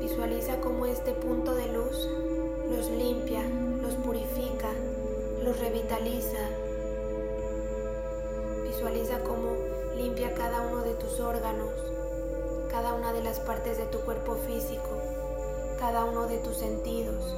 Visualiza 0.00 0.60
cómo 0.60 0.86
este 0.86 1.12
punto 1.12 1.54
de 1.54 1.72
luz 1.72 2.08
los 2.70 2.90
limpia, 2.90 3.42
los 3.82 3.94
purifica, 3.94 4.70
los 5.44 5.58
revitaliza. 5.60 6.48
Visualiza 8.64 9.20
cómo 9.20 9.52
limpia 9.96 10.34
cada 10.34 10.62
uno 10.62 10.82
de 10.82 10.94
tus 10.94 11.20
órganos, 11.20 11.70
cada 12.70 12.94
una 12.94 13.12
de 13.12 13.22
las 13.22 13.40
partes 13.40 13.78
de 13.78 13.86
tu 13.86 14.00
cuerpo 14.00 14.36
físico, 14.46 14.98
cada 15.78 16.04
uno 16.04 16.26
de 16.26 16.38
tus 16.38 16.56
sentidos, 16.56 17.34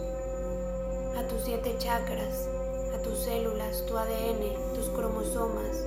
a 1.16 1.22
tus 1.24 1.42
siete 1.42 1.74
chakras, 1.78 2.48
tus 3.02 3.18
células, 3.18 3.84
tu 3.86 3.96
ADN, 3.96 4.74
tus 4.74 4.88
cromosomas, 4.90 5.84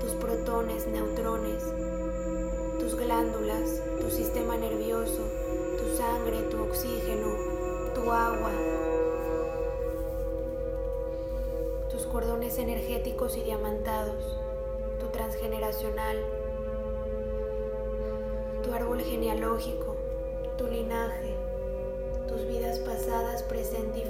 tus 0.00 0.12
protones, 0.12 0.86
neutrones, 0.86 1.62
tus 2.78 2.94
glándulas, 2.94 3.82
tu 4.00 4.10
sistema 4.10 4.56
nervioso, 4.56 5.22
tu 5.78 5.96
sangre, 5.96 6.42
tu 6.50 6.62
oxígeno, 6.62 7.28
tu 7.94 8.10
agua, 8.10 8.52
tus 11.90 12.06
cordones 12.06 12.58
energéticos 12.58 13.36
y 13.36 13.42
diamantados, 13.42 14.38
tu 14.98 15.06
transgeneracional, 15.06 16.18
tu 18.62 18.72
árbol 18.72 19.00
genealógico, 19.00 19.96
tu 20.58 20.66
linaje, 20.66 21.34
tus 22.28 22.46
vidas 22.46 22.78
pasadas, 22.80 23.42
presente 23.44 24.00
y. 24.00 24.09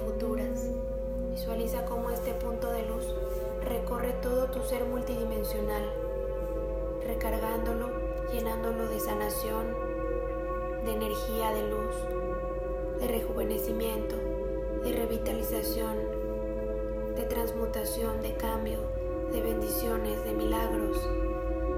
Visualiza 1.51 1.85
cómo 1.85 2.11
este 2.11 2.33
punto 2.35 2.71
de 2.71 2.87
luz 2.87 3.13
recorre 3.65 4.13
todo 4.23 4.45
tu 4.53 4.63
ser 4.63 4.85
multidimensional, 4.85 5.83
recargándolo, 7.05 7.89
llenándolo 8.33 8.89
de 8.89 9.01
sanación, 9.01 9.75
de 10.85 10.93
energía, 10.93 11.51
de 11.51 11.69
luz, 11.69 13.01
de 13.01 13.09
rejuvenecimiento, 13.09 14.15
de 14.85 14.93
revitalización, 14.93 15.97
de 17.17 17.25
transmutación, 17.25 18.23
de 18.23 18.33
cambio, 18.35 18.79
de 19.33 19.43
bendiciones, 19.43 20.25
de 20.25 20.33
milagros, 20.33 20.99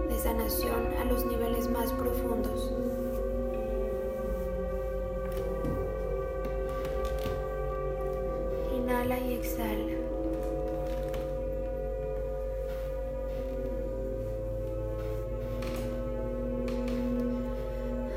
de 0.07 0.19
sanación 0.19 0.93
a 1.01 1.07
los 1.07 1.25
niveles 1.25 1.71
más 1.71 1.91
profundos. 1.95 2.71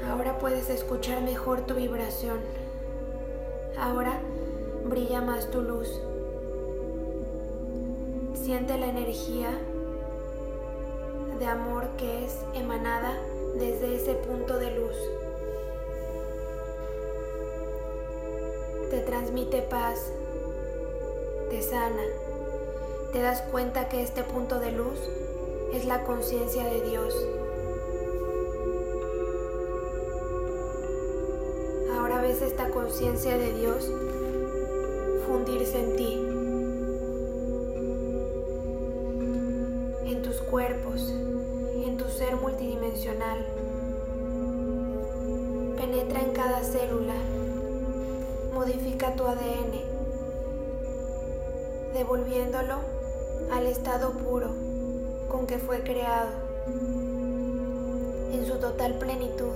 Ahora 0.09 0.39
puedes 0.39 0.69
escuchar 0.69 1.21
mejor 1.21 1.61
tu 1.61 1.73
vibración. 1.73 2.39
Ahora 3.77 4.21
brilla 4.85 5.19
más 5.19 5.51
tu 5.51 5.61
luz. 5.61 5.89
Siente 8.33 8.77
la 8.77 8.87
energía 8.87 9.49
de 11.37 11.45
amor 11.47 11.89
que 11.97 12.25
es 12.25 12.37
emanada 12.53 13.17
desde 13.57 13.95
ese 13.95 14.13
punto 14.13 14.57
de 14.57 14.71
luz. 14.71 14.95
Te 18.89 19.01
transmite 19.01 19.63
paz, 19.63 20.11
sana. 21.61 22.01
Te 23.11 23.21
das 23.21 23.41
cuenta 23.43 23.87
que 23.87 24.01
este 24.01 24.23
punto 24.23 24.59
de 24.59 24.71
luz 24.71 24.99
es 25.73 25.85
la 25.85 26.03
conciencia 26.03 26.63
de 26.63 26.81
Dios. 26.81 27.13
Ahora 31.95 32.21
ves 32.21 32.41
esta 32.41 32.69
conciencia 32.69 33.37
de 33.37 33.53
Dios 33.53 33.89
fundirse 35.27 35.79
en 35.79 35.95
ti, 35.95 36.13
en 40.11 40.21
tus 40.21 40.41
cuerpos, 40.41 41.13
en 41.85 41.97
tu 41.97 42.05
ser 42.09 42.35
multidimensional. 42.35 43.45
Penetra 45.77 46.21
en 46.21 46.31
cada 46.33 46.63
célula, 46.63 47.15
modifica 48.53 49.15
tu 49.15 49.23
ADN 49.23 49.84
devolviéndolo 52.05 52.75
al 53.51 53.65
estado 53.65 54.11
puro 54.11 54.51
con 55.27 55.47
que 55.47 55.57
fue 55.57 55.81
creado, 55.81 56.29
en 58.31 58.45
su 58.45 58.59
total 58.59 58.93
plenitud. 58.99 59.55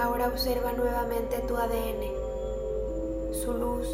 Ahora 0.00 0.28
observa 0.28 0.72
nuevamente 0.72 1.40
tu 1.46 1.58
ADN, 1.58 3.34
su 3.34 3.52
luz, 3.52 3.86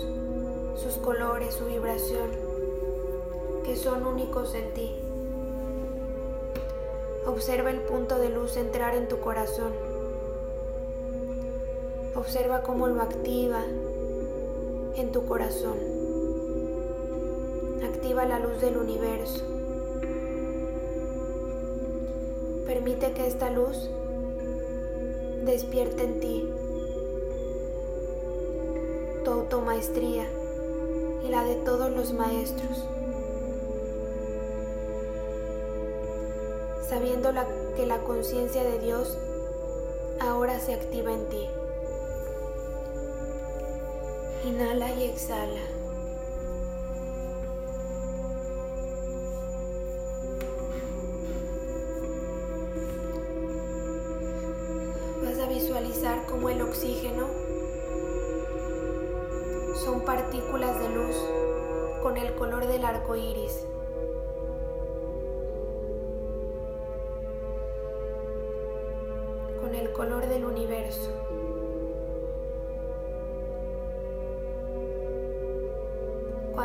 sus 0.77 0.99
colores, 0.99 1.55
su 1.55 1.65
vibración, 1.65 2.31
que 3.65 3.75
son 3.75 4.07
únicos 4.07 4.55
en 4.55 4.73
ti. 4.73 4.95
Observa 7.27 7.71
el 7.71 7.81
punto 7.81 8.19
de 8.21 8.29
luz 8.31 8.57
entrar 8.57 8.95
en 8.95 9.09
tu 9.09 9.19
corazón. 9.19 9.73
Observa 12.15 12.63
cómo 12.63 12.87
lo 12.87 13.03
activa, 13.03 13.65
en 14.97 15.13
tu 15.13 15.27
corazón. 15.27 15.79
Activa 17.85 18.25
la 18.25 18.39
luz 18.39 18.61
del 18.61 18.79
universo. 18.79 19.45
Permite 22.67 23.13
que 23.13 23.27
esta 23.27 23.51
luz 23.51 23.91
despierte 25.45 26.03
en 26.03 26.21
ti 26.21 26.51
tu 29.25 29.31
automaestría 29.31 30.25
y 31.25 31.29
la 31.29 31.45
de 31.45 31.57
todos 31.57 31.91
los 31.91 32.13
maestros. 32.13 32.85
Sabiendo 36.89 37.31
que 37.77 37.87
la 37.87 37.99
conciencia 37.99 38.65
de 38.65 38.79
Dios 38.79 39.19
ahora 40.21 40.59
se 40.59 40.73
activa 40.73 41.13
en 41.13 41.27
ti. 41.27 41.49
Inhala 44.47 44.93
y 44.93 45.07
exhala. 45.07 45.61
Vas 55.25 55.39
a 55.41 55.49
visualizar 55.49 56.27
cómo 56.27 56.49
el 56.49 56.63
oxígeno 56.63 57.27
son 59.85 60.03
partículas 60.05 60.79
de 60.79 60.91
luz 60.91 61.17
con 62.05 62.17
el 62.17 62.33
color 62.37 62.69
del 62.69 62.85
arco 62.85 63.17
iris. 63.17 63.67
Con 69.61 69.75
el 69.75 69.91
color 69.91 70.29
del 70.29 70.45
universo. 70.45 71.36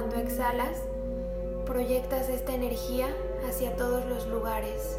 Cuando 0.01 0.17
exhalas, 0.17 0.81
proyectas 1.67 2.27
esta 2.29 2.55
energía 2.55 3.15
hacia 3.47 3.75
todos 3.75 4.03
los 4.07 4.25
lugares. 4.25 4.97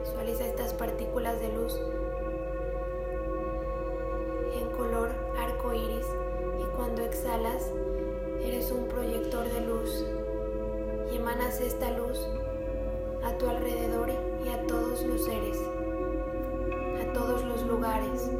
Visualiza 0.00 0.44
estas 0.44 0.74
partículas 0.74 1.40
de 1.40 1.50
luz 1.50 1.74
en 4.52 4.68
color 4.76 5.12
arco 5.38 5.72
iris 5.72 6.06
y 6.60 6.76
cuando 6.76 7.02
exhalas, 7.04 7.70
eres 8.42 8.70
un 8.70 8.86
proyector 8.86 9.48
de 9.48 9.62
luz 9.62 10.04
y 11.10 11.16
emanas 11.16 11.62
esta 11.62 11.90
luz 11.92 12.20
a 13.24 13.32
tu 13.38 13.48
alrededor 13.48 14.10
y 14.44 14.48
a 14.50 14.66
todos 14.66 15.02
los 15.04 15.24
seres, 15.24 15.58
a 17.00 17.12
todos 17.14 17.42
los 17.44 17.62
lugares. 17.62 18.30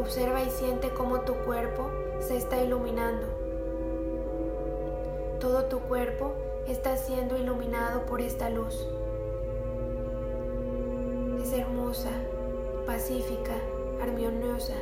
Observa 0.00 0.42
y 0.42 0.50
siente 0.50 0.90
cómo 0.90 1.20
tu 1.20 1.34
cuerpo 1.44 1.99
se 2.20 2.36
está 2.36 2.62
iluminando. 2.62 3.26
Todo 5.40 5.64
tu 5.64 5.80
cuerpo 5.80 6.32
está 6.68 6.96
siendo 6.96 7.36
iluminado 7.38 8.04
por 8.06 8.20
esta 8.20 8.50
luz. 8.50 8.86
Es 11.42 11.52
hermosa, 11.52 12.10
pacífica, 12.86 13.54
armoniosa. 14.00 14.74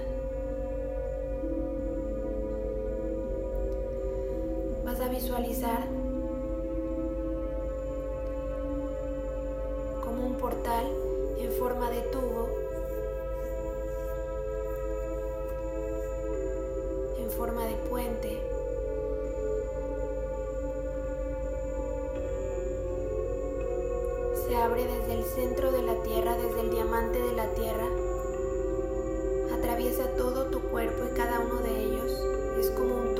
Vas 4.84 5.01
a 5.01 5.09
visualizar 5.09 5.86
como 10.05 10.26
un 10.26 10.34
portal 10.34 10.86
en 11.39 11.53
forma 11.53 11.91
de 11.91 12.01
tubo 12.03 12.67
forma 17.39 17.64
de 17.66 17.76
puente. 17.89 18.43
se 24.49 24.57
abre 24.57 24.82
desde 24.82 25.12
el 25.12 25.24
centro 25.24 25.70
de 25.70 25.82
la 25.82 26.03
Tierra, 26.03 26.34
desde 26.34 26.62
el 26.62 26.70
diamante 26.70 27.20
de 27.20 27.32
la 27.32 27.47
Tierra, 27.53 27.86
atraviesa 29.55 30.05
todo 30.16 30.47
tu 30.47 30.62
cuerpo 30.70 31.05
y 31.05 31.14
cada 31.14 31.41
uno 31.41 31.61
de 31.61 31.84
ellos 31.84 32.11
es 32.59 32.70
como 32.70 32.97
un 32.97 33.14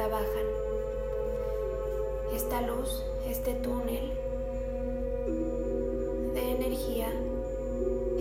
trabajan. 0.00 0.46
Esta 2.34 2.62
luz, 2.62 3.04
este 3.28 3.52
túnel 3.52 4.10
de 6.32 6.52
energía 6.52 7.12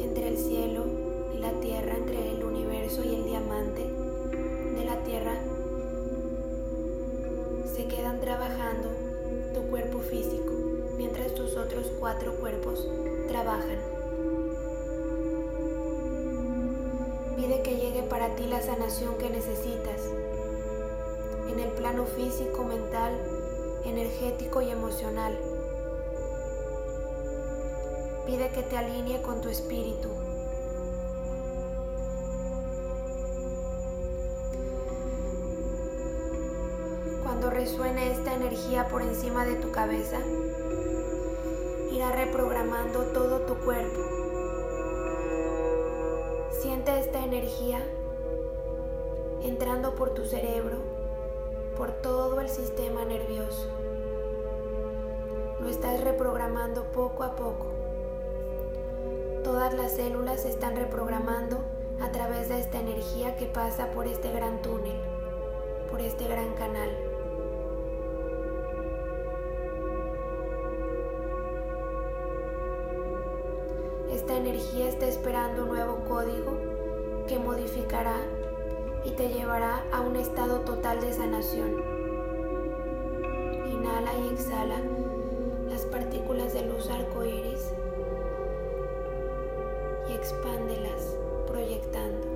entre 0.04 0.28
el 0.28 0.38
cielo 0.38 0.84
y 1.34 1.38
la 1.38 1.54
tierra, 1.62 1.96
entre 1.96 2.34
el 2.34 2.44
universo 2.44 3.02
y 3.06 3.16
el 3.16 3.24
diamante 3.24 3.82
de 3.82 4.84
la 4.84 4.98
tierra, 5.06 5.40
se 7.74 7.86
quedan 7.86 8.20
trabajando 8.20 8.90
tu 9.54 9.62
cuerpo 9.70 10.00
físico 10.00 10.52
mientras 10.98 11.34
tus 11.34 11.56
otros 11.56 11.90
cuatro 11.98 12.34
cuerpos 12.34 12.90
trabajan. 13.30 13.80
Pide 17.38 17.62
que 17.62 17.78
llegue 17.78 18.04
para 18.04 18.36
ti 18.36 18.48
la 18.48 18.62
sanación 18.62 19.16
que 19.18 19.30
necesitas 19.30 19.89
físico, 22.06 22.64
mental, 22.64 23.14
energético 23.86 24.62
y 24.62 24.70
emocional. 24.70 25.38
Pide 28.26 28.50
que 28.50 28.64
te 28.64 28.78
alinee 28.78 29.22
con 29.22 29.42
tu 29.42 29.50
espíritu. 29.50 30.10
Cuando 37.24 37.50
resuene 37.50 38.12
esta 38.12 38.34
energía 38.34 38.88
por 38.88 39.02
encima 39.02 39.46
de 39.46 39.56
tu 39.56 39.72
cabeza, 39.72 40.18
irá 41.92 42.12
reprogramando 42.12 43.04
todo 43.14 43.42
tu 43.42 43.56
cuerpo. 43.56 44.02
Siente 46.62 47.00
esta 47.00 47.24
energía 47.24 47.82
entrando 49.44 49.96
por 49.96 50.14
tu 50.14 50.26
cerebro, 50.26 50.89
por 51.80 51.94
todo 51.94 52.42
el 52.42 52.50
sistema 52.50 53.06
nervioso. 53.06 53.66
Lo 55.62 55.70
estás 55.70 56.04
reprogramando 56.04 56.84
poco 56.92 57.24
a 57.24 57.38
poco. 57.38 57.68
Todas 59.46 59.74
las 59.74 59.94
células 59.94 60.42
se 60.42 60.50
están 60.50 60.76
reprogramando 60.76 61.60
a 62.02 62.12
través 62.12 62.50
de 62.50 62.60
esta 62.60 62.82
energía 62.82 63.38
que 63.38 63.46
pasa 63.46 63.92
por 63.92 64.08
este 64.08 64.30
gran 64.30 64.62
túnel, 64.62 65.00
por 65.90 66.02
este 66.02 66.28
gran 66.28 66.54
canal. 66.56 66.90
Esta 74.12 74.36
energía 74.36 74.90
está 74.90 75.08
esperando 75.08 75.64
un 75.64 75.70
nuevo 75.70 76.00
código 76.10 76.58
que 77.26 77.40
modificará 77.40 78.18
y 79.10 79.12
te 79.14 79.30
llevará 79.30 79.84
a 79.92 80.02
un 80.02 80.16
estado 80.16 80.60
total 80.60 81.02
de 81.02 81.12
sanación. 81.12 81.82
Inhala 83.68 84.12
y 84.20 84.34
exhala 84.34 84.80
las 85.68 85.86
partículas 85.86 86.54
de 86.54 86.66
luz 86.66 86.88
arcoíris 86.90 87.72
y 90.10 90.14
expándelas 90.14 91.16
proyectando. 91.48 92.28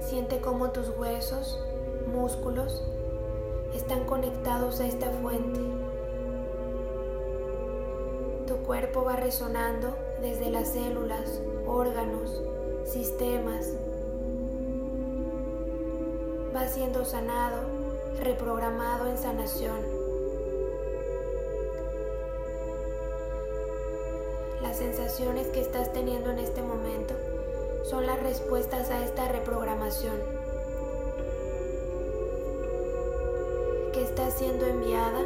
Siente 0.00 0.40
cómo 0.40 0.70
tus 0.70 0.90
huesos, 0.90 1.58
músculos 2.12 2.84
están 3.74 4.04
conectados 4.04 4.80
a 4.80 4.86
esta 4.86 5.10
fuente. 5.10 5.60
Tu 8.46 8.56
cuerpo 8.66 9.04
va 9.04 9.16
resonando 9.16 9.96
desde 10.20 10.50
las 10.50 10.68
células, 10.68 11.40
órganos, 11.66 12.42
sistemas. 12.84 13.83
Va 16.54 16.68
siendo 16.68 17.04
sanado, 17.04 17.62
reprogramado 18.20 19.08
en 19.08 19.18
sanación. 19.18 19.76
Las 24.62 24.76
sensaciones 24.76 25.48
que 25.48 25.60
estás 25.60 25.92
teniendo 25.92 26.30
en 26.30 26.38
este 26.38 26.62
momento 26.62 27.14
son 27.82 28.06
las 28.06 28.22
respuestas 28.22 28.90
a 28.90 29.04
esta 29.04 29.26
reprogramación 29.26 30.14
que 33.92 34.02
está 34.04 34.30
siendo 34.30 34.64
enviada 34.66 35.22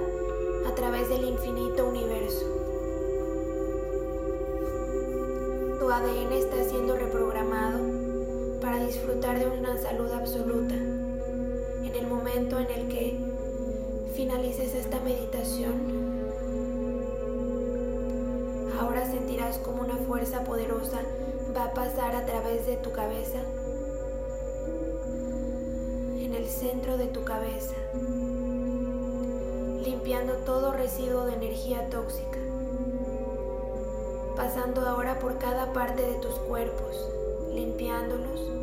a 0.67 0.75
través 0.75 1.11
del 1.11 1.25
infinito 1.25 1.89
universo. 1.89 2.47
Tu 5.79 5.91
ADN 5.91 6.33
está 6.33 6.65
siendo 6.65 6.97
reprogramado 6.97 7.81
para 8.63 8.83
disfrutar 8.83 9.39
de 9.39 9.47
una 9.47 9.77
salud 9.77 10.11
absoluta. 10.11 10.98
En 12.19 12.27
el 12.27 12.35
momento 12.35 12.59
en 12.59 12.71
el 12.81 12.89
que 12.89 13.17
finalices 14.17 14.75
esta 14.75 14.99
meditación, 15.01 15.75
ahora 18.81 19.07
sentirás 19.07 19.59
como 19.59 19.83
una 19.83 19.95
fuerza 19.95 20.43
poderosa 20.43 20.99
va 21.57 21.67
a 21.67 21.75
pasar 21.75 22.17
a 22.17 22.27
través 22.27 22.67
de 22.67 22.77
tu 22.77 22.91
cabeza, 22.91 23.39
en 26.19 26.35
el 26.35 26.49
centro 26.49 26.99
de 26.99 27.07
tu 27.07 27.23
cabeza, 27.23 27.77
limpiando 29.85 30.39
todo 30.39 30.73
residuo 30.73 31.25
de 31.25 31.35
energía 31.35 31.89
tóxica, 31.89 32.41
pasando 34.35 34.81
ahora 34.89 35.21
por 35.21 35.39
cada 35.39 35.73
parte 35.73 36.03
de 36.03 36.15
tus 36.15 36.35
cuerpos, 36.35 37.09
limpiándolos, 37.53 38.58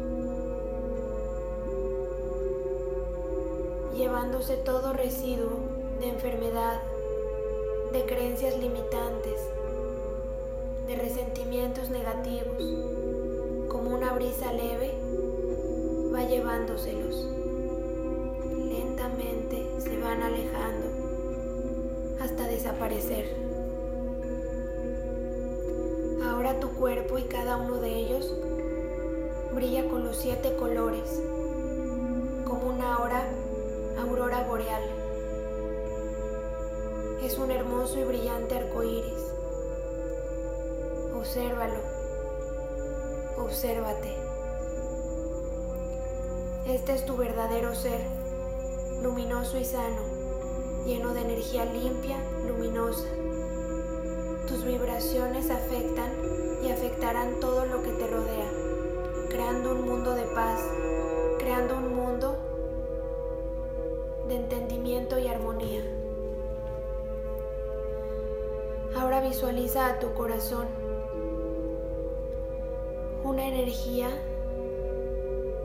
llevándose 3.95 4.57
todo 4.57 4.91
residuo 4.93 5.59
de 5.99 6.09
enfermedad, 6.09 6.81
de 7.93 8.05
creencias 8.05 8.57
limitantes, 8.57 9.39
de 10.85 10.95
resentimientos 10.97 11.89
negativos, 11.89 12.57
como 13.69 13.95
una 13.95 14.11
brisa 14.13 14.51
leve, 14.51 14.93
va 16.13 16.23
llevándoselos. 16.23 17.25
Lentamente 18.67 19.65
se 19.79 19.97
van 19.99 20.21
alejando 20.21 20.87
hasta 22.19 22.47
desaparecer. 22.47 23.25
Ahora 26.23 26.59
tu 26.59 26.69
cuerpo 26.71 27.17
y 27.17 27.23
cada 27.23 27.55
uno 27.55 27.77
de 27.77 27.95
ellos 27.95 28.33
brilla 29.53 29.87
con 29.87 30.03
los 30.03 30.17
siete 30.17 30.53
colores, 30.57 31.21
como 32.45 32.71
una 32.73 32.99
hora 32.99 33.25
boreal. 34.25 34.81
Es 37.21 37.37
un 37.37 37.51
hermoso 37.51 37.99
y 37.99 38.03
brillante 38.03 38.55
arco 38.55 38.83
iris 38.83 39.13
Obsérvalo. 41.15 41.79
Obsérvate. 43.37 44.15
Este 46.67 46.93
es 46.93 47.05
tu 47.05 47.15
verdadero 47.15 47.75
ser, 47.75 48.01
luminoso 49.01 49.59
y 49.59 49.65
sano, 49.65 50.01
lleno 50.85 51.13
de 51.13 51.21
energía 51.21 51.65
limpia, 51.65 52.17
luminosa. 52.47 53.07
Tus 54.47 54.63
vibraciones 54.65 55.51
afectan 55.51 56.11
y 56.63 56.71
afectarán 56.71 57.39
todo 57.39 57.65
lo 57.65 57.83
que 57.83 57.91
te 57.91 58.07
rodea, 58.07 58.49
creando 59.29 59.71
un 59.71 59.85
mundo 59.85 60.15
de 60.15 60.23
paz, 60.23 60.59
creando 61.37 61.77
un 61.77 61.84
y 65.05 65.27
armonía. 65.27 65.81
Ahora 68.97 69.21
visualiza 69.21 69.87
a 69.87 69.99
tu 69.99 70.13
corazón 70.13 70.65
una 73.23 73.45
energía 73.45 74.09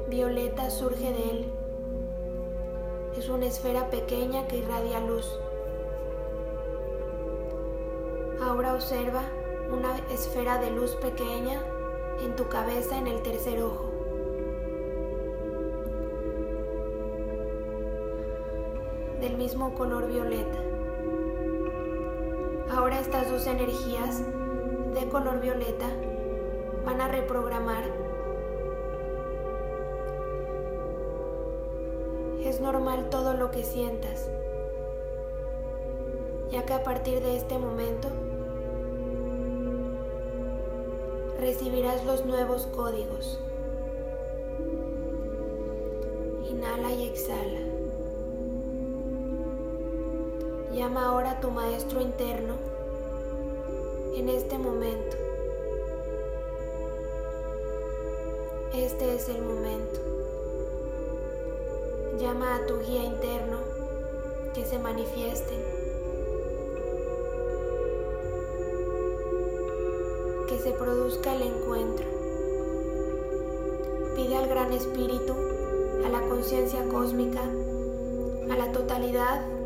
violeta 0.08 0.68
surge 0.68 1.12
de 1.12 1.30
él. 1.30 1.52
Es 3.16 3.30
una 3.30 3.46
esfera 3.46 3.88
pequeña 3.88 4.46
que 4.46 4.58
irradia 4.58 5.00
luz. 5.00 5.40
Ahora 8.42 8.74
observa 8.74 9.22
una 9.72 9.96
esfera 10.12 10.58
de 10.58 10.70
luz 10.70 10.94
pequeña 10.96 11.62
en 12.22 12.36
tu 12.36 12.46
cabeza 12.48 12.98
en 12.98 13.06
el 13.06 13.22
tercer 13.22 13.62
ojo. 13.62 13.89
Mismo 19.40 19.72
color 19.72 20.06
violeta. 20.06 20.58
Ahora 22.70 23.00
estas 23.00 23.30
dos 23.30 23.46
energías 23.46 24.22
de 24.92 25.08
color 25.08 25.40
violeta 25.40 25.86
van 26.84 27.00
a 27.00 27.08
reprogramar. 27.08 27.84
Es 32.44 32.60
normal 32.60 33.08
todo 33.08 33.32
lo 33.32 33.50
que 33.50 33.64
sientas, 33.64 34.28
ya 36.50 36.66
que 36.66 36.74
a 36.74 36.82
partir 36.82 37.22
de 37.22 37.38
este 37.38 37.56
momento 37.56 38.08
recibirás 41.40 42.04
los 42.04 42.26
nuevos 42.26 42.66
códigos. 42.66 43.40
Inhala 46.46 46.92
y 46.92 47.08
exhala. 47.08 47.69
Llama 50.80 51.04
ahora 51.04 51.32
a 51.32 51.40
tu 51.42 51.50
maestro 51.50 52.00
interno 52.00 52.54
en 54.16 54.30
este 54.30 54.56
momento. 54.56 55.14
Este 58.72 59.14
es 59.14 59.28
el 59.28 59.42
momento. 59.42 60.00
Llama 62.18 62.56
a 62.56 62.66
tu 62.66 62.78
guía 62.78 63.04
interno 63.04 63.58
que 64.54 64.64
se 64.64 64.78
manifieste. 64.78 65.54
Que 70.48 70.58
se 70.60 70.70
produzca 70.70 71.34
el 71.34 71.42
encuentro. 71.42 72.06
Pide 74.16 74.34
al 74.34 74.48
Gran 74.48 74.72
Espíritu, 74.72 75.34
a 76.06 76.08
la 76.08 76.22
conciencia 76.22 76.88
cósmica, 76.88 77.42
a 77.42 78.56
la 78.56 78.72
totalidad 78.72 79.59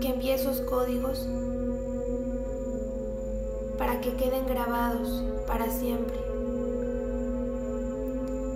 que 0.00 0.08
envíe 0.08 0.32
esos 0.32 0.60
códigos 0.60 1.26
para 3.78 4.00
que 4.00 4.14
queden 4.14 4.46
grabados 4.46 5.22
para 5.46 5.70
siempre, 5.70 6.18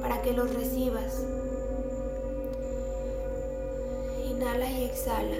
para 0.00 0.20
que 0.22 0.32
los 0.32 0.52
recibas. 0.54 1.24
Inhala 4.28 4.70
y 4.70 4.84
exhala. 4.84 5.36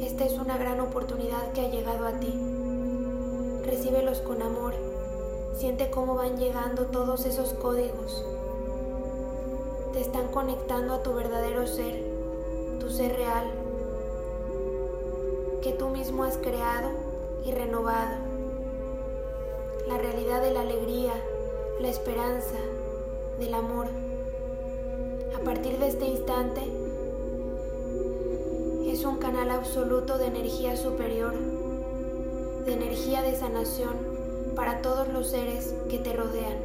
Esta 0.00 0.24
es 0.24 0.32
una 0.32 0.58
gran 0.58 0.80
oportunidad 0.80 1.52
que 1.52 1.62
ha 1.62 1.70
llegado 1.70 2.06
a 2.06 2.12
ti. 2.12 2.32
Recíbelos 3.64 4.18
con 4.20 4.42
amor. 4.42 4.74
Siente 5.56 5.90
cómo 5.90 6.14
van 6.14 6.36
llegando 6.36 6.86
todos 6.86 7.26
esos 7.26 7.52
códigos. 7.54 8.24
Te 9.92 10.00
están 10.00 10.28
conectando 10.28 10.94
a 10.94 11.02
tu 11.02 11.12
verdadero 11.14 11.66
ser, 11.66 12.02
tu 12.78 12.90
ser 12.90 13.16
real, 13.16 13.59
has 16.24 16.36
creado 16.36 16.90
y 17.44 17.52
renovado 17.52 18.30
la 19.88 19.98
realidad 19.98 20.40
de 20.40 20.52
la 20.52 20.60
alegría, 20.60 21.12
la 21.80 21.88
esperanza, 21.88 22.56
del 23.40 23.54
amor. 23.54 23.86
A 25.34 25.42
partir 25.42 25.78
de 25.78 25.88
este 25.88 26.06
instante, 26.06 26.60
es 28.86 29.04
un 29.04 29.16
canal 29.16 29.50
absoluto 29.50 30.18
de 30.18 30.26
energía 30.26 30.76
superior, 30.76 31.34
de 32.66 32.72
energía 32.72 33.22
de 33.22 33.34
sanación 33.34 33.94
para 34.54 34.82
todos 34.82 35.08
los 35.08 35.28
seres 35.28 35.74
que 35.88 35.98
te 35.98 36.12
rodean. 36.12 36.58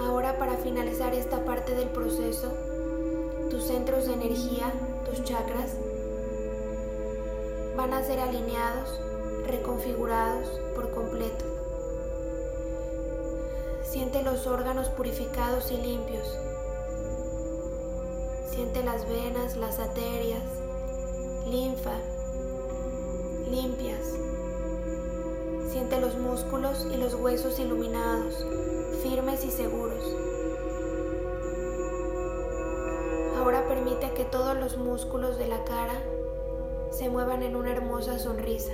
Ahora 0.00 0.38
para 0.38 0.56
finalizar 0.58 1.12
esta 1.12 1.44
parte 1.44 1.74
del 1.74 1.88
proceso, 1.88 2.52
tus 3.50 3.64
centros 3.64 4.06
de 4.06 4.14
energía, 4.14 4.72
tus 5.16 5.24
chakras, 5.24 5.70
van 7.76 7.92
a 7.94 8.02
ser 8.02 8.20
alineados 8.20 9.00
reconfigurados 9.46 10.48
por 10.74 10.90
completo. 10.90 11.44
Siente 13.82 14.22
los 14.22 14.46
órganos 14.46 14.88
purificados 14.88 15.70
y 15.70 15.78
limpios. 15.78 16.26
Siente 18.50 18.82
las 18.82 19.08
venas, 19.08 19.56
las 19.56 19.78
arterias, 19.78 20.42
linfa, 21.46 21.96
limpias. 23.50 24.12
Siente 25.70 26.00
los 26.00 26.16
músculos 26.18 26.86
y 26.92 26.96
los 26.96 27.14
huesos 27.14 27.58
iluminados, 27.58 28.44
firmes 29.02 29.44
y 29.44 29.50
seguros. 29.50 30.25
Permite 33.86 34.14
que 34.14 34.24
todos 34.24 34.56
los 34.58 34.78
músculos 34.78 35.38
de 35.38 35.46
la 35.46 35.62
cara 35.62 35.94
se 36.90 37.08
muevan 37.08 37.44
en 37.44 37.54
una 37.54 37.70
hermosa 37.70 38.18
sonrisa 38.18 38.72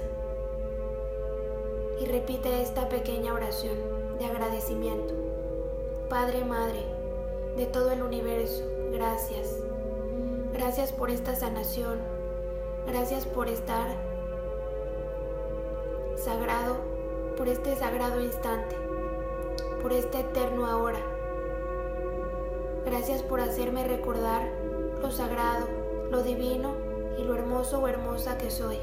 y 2.01 2.07
repite 2.07 2.63
esta 2.63 2.89
pequeña 2.89 3.35
oración 3.35 3.77
de 4.19 4.25
agradecimiento. 4.25 5.13
Padre, 6.09 6.47
Madre 6.47 6.83
de 7.59 7.67
todo 7.67 7.91
el 7.91 8.03
universo, 8.03 8.65
gracias. 8.91 9.55
Gracias 10.55 10.93
por 10.93 11.11
esta 11.11 11.37
sanación. 11.37 11.99
Gracias 12.87 13.27
por 13.27 13.49
estar 13.49 13.89
sagrado, 16.17 16.77
por 17.37 17.49
este 17.49 17.77
sagrado 17.77 18.23
instante, 18.23 18.77
por 19.83 19.93
este 19.93 20.21
eterno 20.21 20.65
ahora. 20.65 21.01
Gracias 22.87 23.23
por 23.23 23.41
hacerme 23.41 23.85
recordar 23.85 24.63
lo 25.03 25.11
sagrado, 25.11 25.67
lo 26.11 26.23
divino 26.23 26.71
y 27.19 27.25
lo 27.25 27.35
hermoso 27.35 27.81
o 27.81 27.89
hermosa 27.89 28.39
que 28.39 28.51
soy. 28.53 28.79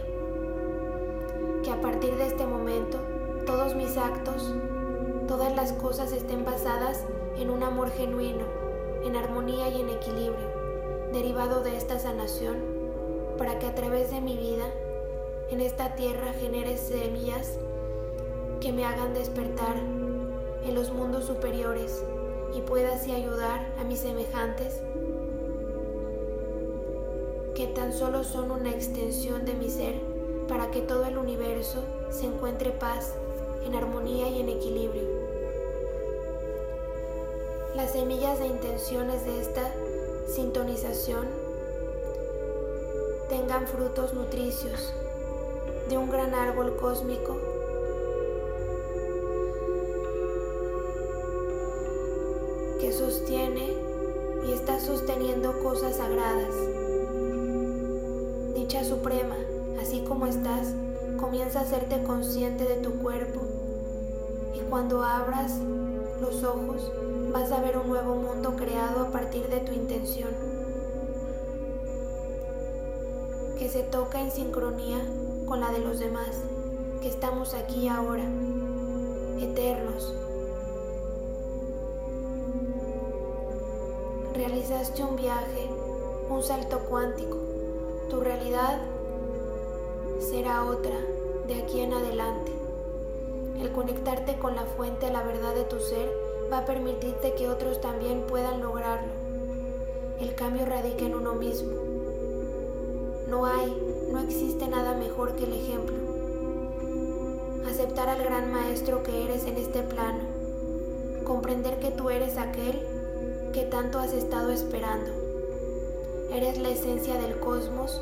Que 1.63 1.71
a 1.71 1.79
partir 1.81 2.15
de 2.17 2.27
este 2.27 2.45
momento 2.45 2.99
todos 3.45 3.73
mis 3.73 3.97
actos, 3.97 4.53
todas 5.27 5.55
las 5.55 5.71
cosas 5.73 6.11
estén 6.11 6.43
basadas 6.43 7.05
en 7.37 7.49
un 7.49 7.63
amor 7.63 7.89
genuino, 7.91 8.43
en 9.05 9.15
armonía 9.15 9.69
y 9.69 9.79
en 9.79 9.89
equilibrio, 9.89 10.49
derivado 11.13 11.63
de 11.63 11.77
esta 11.77 11.97
sanación, 11.99 12.57
para 13.37 13.57
que 13.57 13.67
a 13.67 13.73
través 13.73 14.11
de 14.11 14.19
mi 14.19 14.35
vida 14.35 14.65
en 15.49 15.61
esta 15.61 15.95
tierra 15.95 16.33
genere 16.33 16.77
semillas 16.77 17.57
que 18.59 18.73
me 18.73 18.83
hagan 18.85 19.13
despertar 19.13 19.77
en 19.77 20.75
los 20.75 20.91
mundos 20.91 21.25
superiores 21.25 22.03
y 22.53 22.59
pueda 22.61 22.95
así 22.95 23.13
ayudar 23.13 23.65
a 23.79 23.85
mis 23.85 23.99
semejantes 23.99 24.81
tan 27.79 27.93
solo 27.93 28.25
son 28.25 28.51
una 28.51 28.71
extensión 28.71 29.45
de 29.45 29.53
mi 29.53 29.69
ser 29.69 29.95
para 30.49 30.69
que 30.69 30.81
todo 30.81 31.05
el 31.05 31.17
universo 31.17 31.81
se 32.09 32.25
encuentre 32.25 32.71
paz, 32.71 33.13
en 33.65 33.73
armonía 33.73 34.27
y 34.27 34.41
en 34.41 34.49
equilibrio. 34.49 35.03
Las 37.75 37.91
semillas 37.91 38.37
de 38.39 38.47
intenciones 38.47 39.23
de 39.23 39.39
esta 39.39 39.71
sintonización 40.27 41.29
tengan 43.29 43.65
frutos 43.65 44.13
nutricios 44.13 44.93
de 45.87 45.97
un 45.97 46.09
gran 46.09 46.33
árbol 46.33 46.75
cósmico 46.75 47.37
que 52.81 52.91
sostiene 52.91 53.73
y 54.45 54.51
está 54.51 54.81
sosteniendo 54.81 55.57
cosas 55.63 55.95
sagradas. 55.95 56.78
Dicha 58.69 58.85
suprema 58.85 59.35
así 59.81 60.01
como 60.01 60.27
estás, 60.27 60.75
comienza 61.19 61.57
a 61.57 61.63
hacerte 61.63 62.03
consciente 62.03 62.65
de 62.65 62.75
tu 62.75 62.99
cuerpo 62.99 63.41
y 64.53 64.59
cuando 64.69 65.03
abras 65.03 65.53
los 66.21 66.43
ojos 66.43 66.91
vas 67.33 67.51
a 67.51 67.61
ver 67.61 67.79
un 67.79 67.89
nuevo 67.89 68.13
mundo 68.13 68.55
creado 68.57 69.07
a 69.07 69.11
partir 69.11 69.47
de 69.47 69.61
tu 69.61 69.71
intención, 69.73 70.29
que 73.57 73.69
se 73.69 73.81
toca 73.81 74.21
en 74.21 74.29
sincronía 74.29 74.99
con 75.47 75.61
la 75.61 75.71
de 75.71 75.79
los 75.79 75.97
demás, 75.97 76.29
que 77.01 77.07
estamos 77.07 77.55
aquí 77.55 77.87
ahora, 77.87 78.25
eternos. 79.39 80.13
Realizaste 84.35 85.03
un 85.03 85.15
viaje, 85.15 85.67
un 86.29 86.43
salto 86.43 86.77
cuántico. 86.81 87.48
Tu 88.09 88.19
realidad 88.19 88.79
será 90.19 90.65
otra 90.65 90.95
de 91.47 91.61
aquí 91.61 91.79
en 91.79 91.93
adelante. 91.93 92.51
El 93.61 93.71
conectarte 93.71 94.39
con 94.39 94.55
la 94.55 94.63
fuente 94.63 95.11
la 95.11 95.21
verdad 95.21 95.53
de 95.53 95.63
tu 95.63 95.79
ser 95.79 96.09
va 96.51 96.59
a 96.59 96.65
permitirte 96.65 97.35
que 97.35 97.49
otros 97.49 97.81
también 97.81 98.21
puedan 98.21 98.61
lograrlo. 98.61 99.11
El 100.19 100.33
cambio 100.33 100.65
radica 100.65 101.05
en 101.05 101.13
uno 101.13 101.35
mismo. 101.35 101.71
No 103.29 103.45
hay, 103.45 103.77
no 104.11 104.19
existe 104.21 104.67
nada 104.67 104.95
mejor 104.95 105.35
que 105.35 105.43
el 105.43 105.53
ejemplo. 105.53 105.95
Aceptar 107.69 108.09
al 108.09 108.23
gran 108.23 108.51
maestro 108.51 109.03
que 109.03 109.25
eres 109.25 109.45
en 109.45 109.57
este 109.57 109.83
plano. 109.83 110.21
Comprender 111.25 111.79
que 111.79 111.91
tú 111.91 112.09
eres 112.09 112.37
aquel 112.37 112.81
que 113.53 113.65
tanto 113.65 113.99
has 113.99 114.13
estado 114.13 114.49
esperando. 114.49 115.18
Eres 116.31 116.59
la 116.59 116.69
esencia 116.69 117.15
del 117.15 117.39
cosmos, 117.39 118.01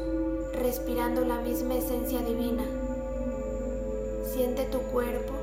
respirando 0.54 1.24
la 1.24 1.40
misma 1.40 1.76
esencia 1.76 2.20
divina. 2.20 2.64
Siente 4.26 4.66
tu 4.66 4.80
cuerpo 4.92 5.34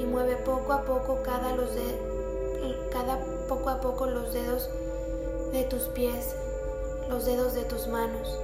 y 0.00 0.04
mueve 0.04 0.36
poco 0.36 0.72
a 0.72 0.82
poco 0.82 1.18
cada, 1.22 1.54
los 1.54 1.70
cada 2.90 3.18
poco 3.48 3.70
a 3.70 3.80
poco 3.80 4.06
los 4.06 4.32
dedos 4.32 4.68
de 5.52 5.64
tus 5.64 5.82
pies, 5.84 6.34
los 7.08 7.24
dedos 7.24 7.54
de 7.54 7.64
tus 7.64 7.86
manos. 7.86 8.36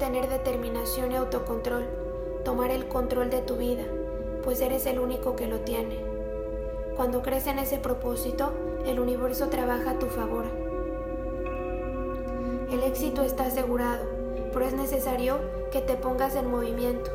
Tener 0.00 0.28
determinación 0.28 1.12
y 1.12 1.16
autocontrol, 1.16 1.84
tomar 2.42 2.70
el 2.70 2.88
control 2.88 3.30
de 3.30 3.42
tu 3.42 3.56
vida, 3.56 3.84
pues 4.42 4.60
eres 4.60 4.86
el 4.86 4.98
único 4.98 5.36
que 5.36 5.46
lo 5.46 5.60
tiene. 5.60 6.00
Cuando 6.96 7.22
crees 7.22 7.46
en 7.46 7.58
ese 7.58 7.78
propósito, 7.78 8.52
el 8.86 8.98
universo 8.98 9.48
trabaja 9.48 9.92
a 9.92 9.98
tu 9.98 10.06
favor. 10.06 10.46
El 12.72 12.82
éxito 12.82 13.22
está 13.22 13.44
asegurado, 13.44 14.06
pero 14.52 14.64
es 14.64 14.72
necesario 14.72 15.38
que 15.70 15.82
te 15.82 15.94
pongas 15.94 16.34
en 16.34 16.50
movimiento. 16.50 17.10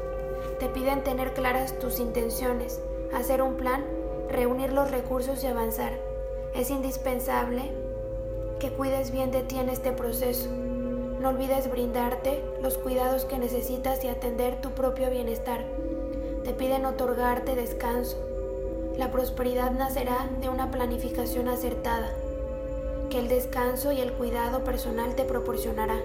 Te 0.60 0.70
piden 0.70 1.04
tener 1.04 1.34
claras 1.34 1.78
tus 1.80 2.00
intenciones, 2.00 2.82
hacer 3.14 3.42
un 3.42 3.56
plan, 3.56 3.84
reunir 4.30 4.72
los 4.72 4.92
recursos 4.92 5.44
y 5.44 5.48
avanzar. 5.48 6.05
Es 6.56 6.70
indispensable 6.70 7.72
que 8.60 8.72
cuides 8.72 9.12
bien 9.12 9.32
de 9.32 9.44
ti 9.44 9.58
en 9.58 9.70
este 9.70 9.92
proceso 9.92 10.50
no 11.26 11.32
olvides 11.32 11.72
brindarte 11.72 12.40
los 12.62 12.78
cuidados 12.78 13.26
que 13.26 13.40
necesitas 13.40 14.04
y 14.04 14.10
atender 14.10 14.62
tu 14.62 14.74
propio 14.74 15.10
bienestar. 15.10 15.66
Te 16.44 16.54
piden 16.54 16.86
otorgarte 16.86 17.56
descanso. 17.56 18.16
La 18.96 19.12
prosperidad 19.12 19.72
nacerá 19.72 20.30
de 20.40 20.50
una 20.50 20.70
planificación 20.70 21.48
acertada, 21.48 22.12
que 23.10 23.18
el 23.18 23.28
descanso 23.28 23.92
y 23.92 24.02
el 24.02 24.14
cuidado 24.14 24.64
personal 24.64 25.16
te 25.16 25.24
proporcionará. 25.24 26.00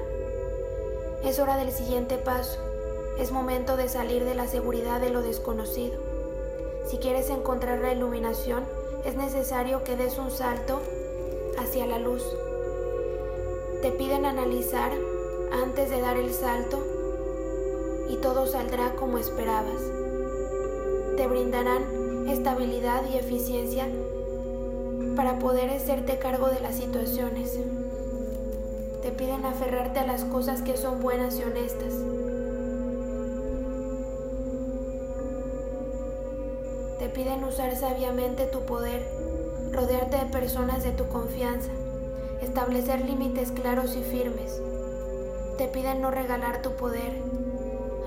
Es 1.22 1.38
hora 1.38 1.58
del 1.58 1.70
siguiente 1.70 2.16
paso. 2.16 2.58
Es 3.18 3.30
momento 3.30 3.76
de 3.76 3.90
salir 3.90 4.24
de 4.24 4.34
la 4.34 4.46
seguridad 4.46 5.02
de 5.02 5.10
lo 5.10 5.20
desconocido. 5.20 5.98
Si 6.86 6.96
quieres 6.96 7.28
encontrar 7.28 7.80
la 7.80 7.92
iluminación, 7.92 8.64
es 9.04 9.16
necesario 9.16 9.82
que 9.84 9.96
des 9.96 10.18
un 10.18 10.30
salto 10.30 10.80
hacia 11.58 11.86
la 11.86 11.98
luz. 11.98 12.22
Te 13.82 13.90
piden 13.92 14.26
analizar 14.26 14.92
antes 15.52 15.90
de 15.90 16.00
dar 16.00 16.16
el 16.16 16.32
salto 16.32 16.78
y 18.08 18.16
todo 18.16 18.46
saldrá 18.46 18.94
como 18.96 19.18
esperabas. 19.18 19.80
Te 21.16 21.26
brindarán 21.26 22.28
estabilidad 22.28 23.02
y 23.12 23.16
eficiencia 23.16 23.88
para 25.16 25.38
poder 25.38 25.70
hacerte 25.70 26.18
cargo 26.18 26.48
de 26.48 26.60
las 26.60 26.76
situaciones. 26.76 27.58
Te 29.02 29.10
piden 29.12 29.44
aferrarte 29.44 30.00
a 30.00 30.06
las 30.06 30.24
cosas 30.24 30.62
que 30.62 30.76
son 30.76 31.00
buenas 31.00 31.38
y 31.38 31.42
honestas. 31.42 31.94
Te 37.20 37.26
piden 37.26 37.44
usar 37.44 37.76
sabiamente 37.76 38.46
tu 38.46 38.60
poder, 38.60 39.06
rodearte 39.72 40.16
de 40.16 40.24
personas 40.32 40.82
de 40.84 40.92
tu 40.92 41.06
confianza, 41.08 41.68
establecer 42.40 43.04
límites 43.04 43.52
claros 43.52 43.94
y 43.94 44.02
firmes 44.02 44.58
te 45.58 45.68
piden 45.68 46.00
no 46.00 46.10
regalar 46.10 46.62
tu 46.62 46.70
poder, 46.70 47.12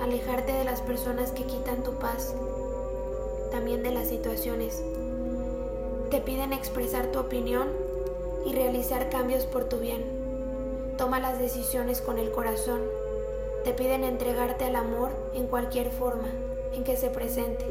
alejarte 0.01 0.51
de 0.51 0.63
las 0.63 0.81
personas 0.81 1.29
que 1.29 1.43
quitan 1.43 1.83
tu 1.83 1.91
paz, 1.99 2.33
también 3.51 3.83
de 3.83 3.91
las 3.91 4.07
situaciones. 4.07 4.81
Te 6.09 6.19
piden 6.19 6.51
expresar 6.51 7.11
tu 7.11 7.19
opinión 7.19 7.67
y 8.47 8.53
realizar 8.53 9.11
cambios 9.11 9.45
por 9.45 9.65
tu 9.65 9.77
bien. 9.77 10.01
Toma 10.97 11.19
las 11.19 11.37
decisiones 11.37 12.01
con 12.01 12.17
el 12.17 12.31
corazón. 12.31 12.81
Te 13.63 13.73
piden 13.73 14.05
entregarte 14.05 14.65
al 14.65 14.75
amor 14.75 15.11
en 15.35 15.45
cualquier 15.45 15.91
forma 15.91 16.31
en 16.73 16.83
que 16.83 16.97
se 16.97 17.11
presente. 17.11 17.63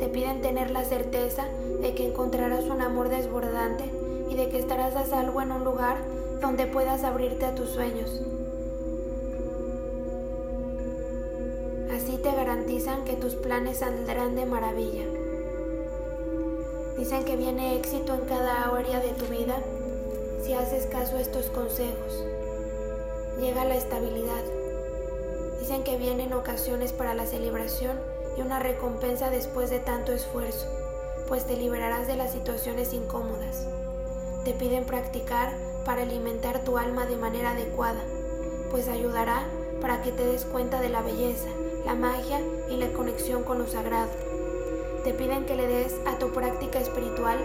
Te 0.00 0.08
piden 0.08 0.40
tener 0.40 0.72
la 0.72 0.84
certeza 0.84 1.44
de 1.80 1.94
que 1.94 2.08
encontrarás 2.08 2.64
un 2.64 2.80
amor 2.80 3.08
desbordante 3.08 3.84
y 4.28 4.34
de 4.34 4.48
que 4.48 4.58
estarás 4.58 4.96
a 4.96 5.06
salvo 5.06 5.40
en 5.40 5.52
un 5.52 5.62
lugar 5.62 5.98
donde 6.40 6.66
puedas 6.66 7.04
abrirte 7.04 7.46
a 7.46 7.54
tus 7.54 7.70
sueños. 7.70 8.20
te 12.22 12.32
garantizan 12.32 13.04
que 13.04 13.14
tus 13.14 13.34
planes 13.34 13.78
saldrán 13.78 14.34
de 14.34 14.44
maravilla. 14.44 15.04
Dicen 16.98 17.24
que 17.24 17.36
viene 17.36 17.76
éxito 17.76 18.14
en 18.14 18.20
cada 18.22 18.68
área 18.68 19.00
de 19.00 19.10
tu 19.10 19.24
vida 19.26 19.56
si 20.42 20.52
haces 20.52 20.86
caso 20.86 21.16
a 21.16 21.20
estos 21.20 21.46
consejos. 21.46 22.24
Llega 23.40 23.64
la 23.64 23.76
estabilidad. 23.76 24.42
Dicen 25.60 25.82
que 25.82 25.96
vienen 25.96 26.32
ocasiones 26.34 26.92
para 26.92 27.14
la 27.14 27.26
celebración 27.26 27.98
y 28.36 28.42
una 28.42 28.58
recompensa 28.58 29.30
después 29.30 29.70
de 29.70 29.80
tanto 29.80 30.12
esfuerzo, 30.12 30.66
pues 31.28 31.46
te 31.46 31.56
liberarás 31.56 32.06
de 32.06 32.16
las 32.16 32.32
situaciones 32.32 32.92
incómodas. 32.92 33.66
Te 34.44 34.52
piden 34.52 34.84
practicar 34.84 35.52
para 35.84 36.02
alimentar 36.02 36.64
tu 36.64 36.78
alma 36.78 37.06
de 37.06 37.16
manera 37.16 37.50
adecuada, 37.50 38.00
pues 38.70 38.88
ayudará 38.88 39.44
para 39.80 40.02
que 40.02 40.12
te 40.12 40.26
des 40.26 40.44
cuenta 40.44 40.80
de 40.80 40.88
la 40.88 41.02
belleza, 41.02 41.48
la 41.84 41.94
magia 41.94 42.40
y 42.68 42.76
la 42.76 42.92
conexión 42.92 43.44
con 43.44 43.58
lo 43.58 43.66
sagrado. 43.66 44.10
Te 45.04 45.14
piden 45.14 45.46
que 45.46 45.56
le 45.56 45.66
des 45.66 45.94
a 46.06 46.18
tu 46.18 46.32
práctica 46.32 46.78
espiritual, 46.78 47.38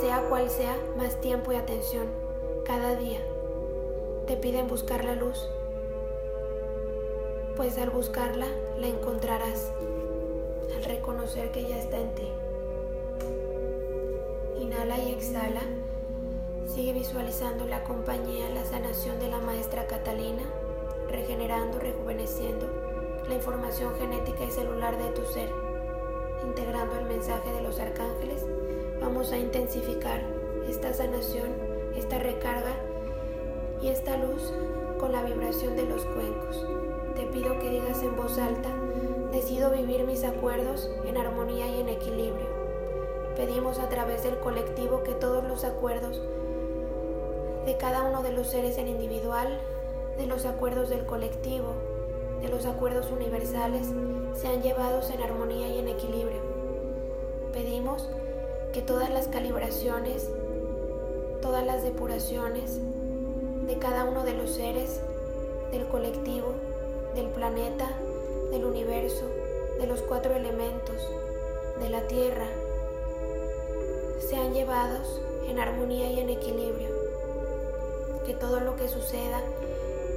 sea 0.00 0.22
cual 0.28 0.48
sea, 0.50 0.76
más 0.96 1.20
tiempo 1.20 1.52
y 1.52 1.56
atención, 1.56 2.06
cada 2.64 2.94
día. 2.94 3.20
Te 4.26 4.36
piden 4.36 4.68
buscar 4.68 5.04
la 5.04 5.16
luz, 5.16 5.48
pues 7.56 7.76
al 7.78 7.90
buscarla 7.90 8.46
la 8.78 8.86
encontrarás, 8.86 9.72
reconocer 11.10 11.50
que 11.50 11.66
ya 11.66 11.76
está 11.76 11.98
en 11.98 12.14
ti. 12.14 12.28
Inhala 14.60 14.96
y 14.98 15.10
exhala. 15.10 15.62
Sigue 16.66 16.92
visualizando 16.92 17.66
la 17.66 17.82
compañía, 17.82 18.48
la 18.50 18.64
sanación 18.64 19.18
de 19.18 19.28
la 19.28 19.38
maestra 19.38 19.88
Catalina, 19.88 20.44
regenerando, 21.08 21.80
rejuveneciendo 21.80 22.68
la 23.28 23.34
información 23.34 23.92
genética 23.96 24.44
y 24.44 24.50
celular 24.52 24.96
de 24.98 25.10
tu 25.10 25.26
ser. 25.26 25.50
Integrando 26.46 26.96
el 26.96 27.06
mensaje 27.06 27.50
de 27.52 27.62
los 27.62 27.80
arcángeles, 27.80 28.46
vamos 29.00 29.32
a 29.32 29.38
intensificar 29.38 30.22
esta 30.68 30.94
sanación, 30.94 31.50
esta 31.96 32.20
recarga 32.20 32.76
y 33.82 33.88
esta 33.88 34.16
luz 34.16 34.52
con 35.00 35.10
la 35.10 35.24
vibración 35.24 35.74
de 35.74 35.86
los 35.86 36.04
cuencos. 36.04 36.64
Te 37.16 37.26
pido 37.26 37.58
que 37.58 37.70
digas 37.70 38.00
en 38.04 38.14
voz 38.14 38.38
alta, 38.38 38.70
decido 39.32 39.70
vivir 39.70 40.04
mis 40.04 40.24
acuerdos 40.24 40.90
en 41.04 41.16
armonía 41.16 41.68
y 41.68 41.80
en 41.80 41.88
equilibrio. 41.88 42.48
Pedimos 43.36 43.78
a 43.78 43.88
través 43.88 44.22
del 44.24 44.38
colectivo 44.38 45.02
que 45.02 45.12
todos 45.12 45.44
los 45.44 45.64
acuerdos 45.64 46.20
de 47.64 47.76
cada 47.76 48.02
uno 48.02 48.22
de 48.22 48.32
los 48.32 48.48
seres 48.48 48.78
en 48.78 48.88
individual, 48.88 49.60
de 50.18 50.26
los 50.26 50.46
acuerdos 50.46 50.88
del 50.88 51.06
colectivo, 51.06 51.74
de 52.42 52.48
los 52.48 52.66
acuerdos 52.66 53.10
universales 53.10 53.86
sean 54.34 54.62
llevados 54.62 55.10
en 55.10 55.22
armonía 55.22 55.68
y 55.68 55.78
en 55.78 55.88
equilibrio. 55.88 56.40
Pedimos 57.52 58.08
que 58.72 58.82
todas 58.82 59.10
las 59.10 59.28
calibraciones, 59.28 60.30
todas 61.40 61.64
las 61.64 61.82
depuraciones, 61.82 62.80
de 63.66 63.78
cada 63.78 64.04
uno 64.04 64.24
de 64.24 64.34
los 64.34 64.50
seres, 64.50 65.00
del 65.70 65.86
colectivo, 65.86 66.54
del 67.14 67.28
planeta, 67.28 67.88
del 68.50 68.64
universo, 68.64 69.24
de 69.78 69.86
los 69.86 70.00
cuatro 70.02 70.34
elementos, 70.34 70.96
de 71.80 71.88
la 71.88 72.06
tierra, 72.06 72.46
sean 74.18 74.52
llevados 74.52 75.20
en 75.48 75.58
armonía 75.58 76.10
y 76.10 76.20
en 76.20 76.30
equilibrio. 76.30 76.88
Que 78.24 78.34
todo 78.34 78.60
lo 78.60 78.76
que 78.76 78.88
suceda, 78.88 79.42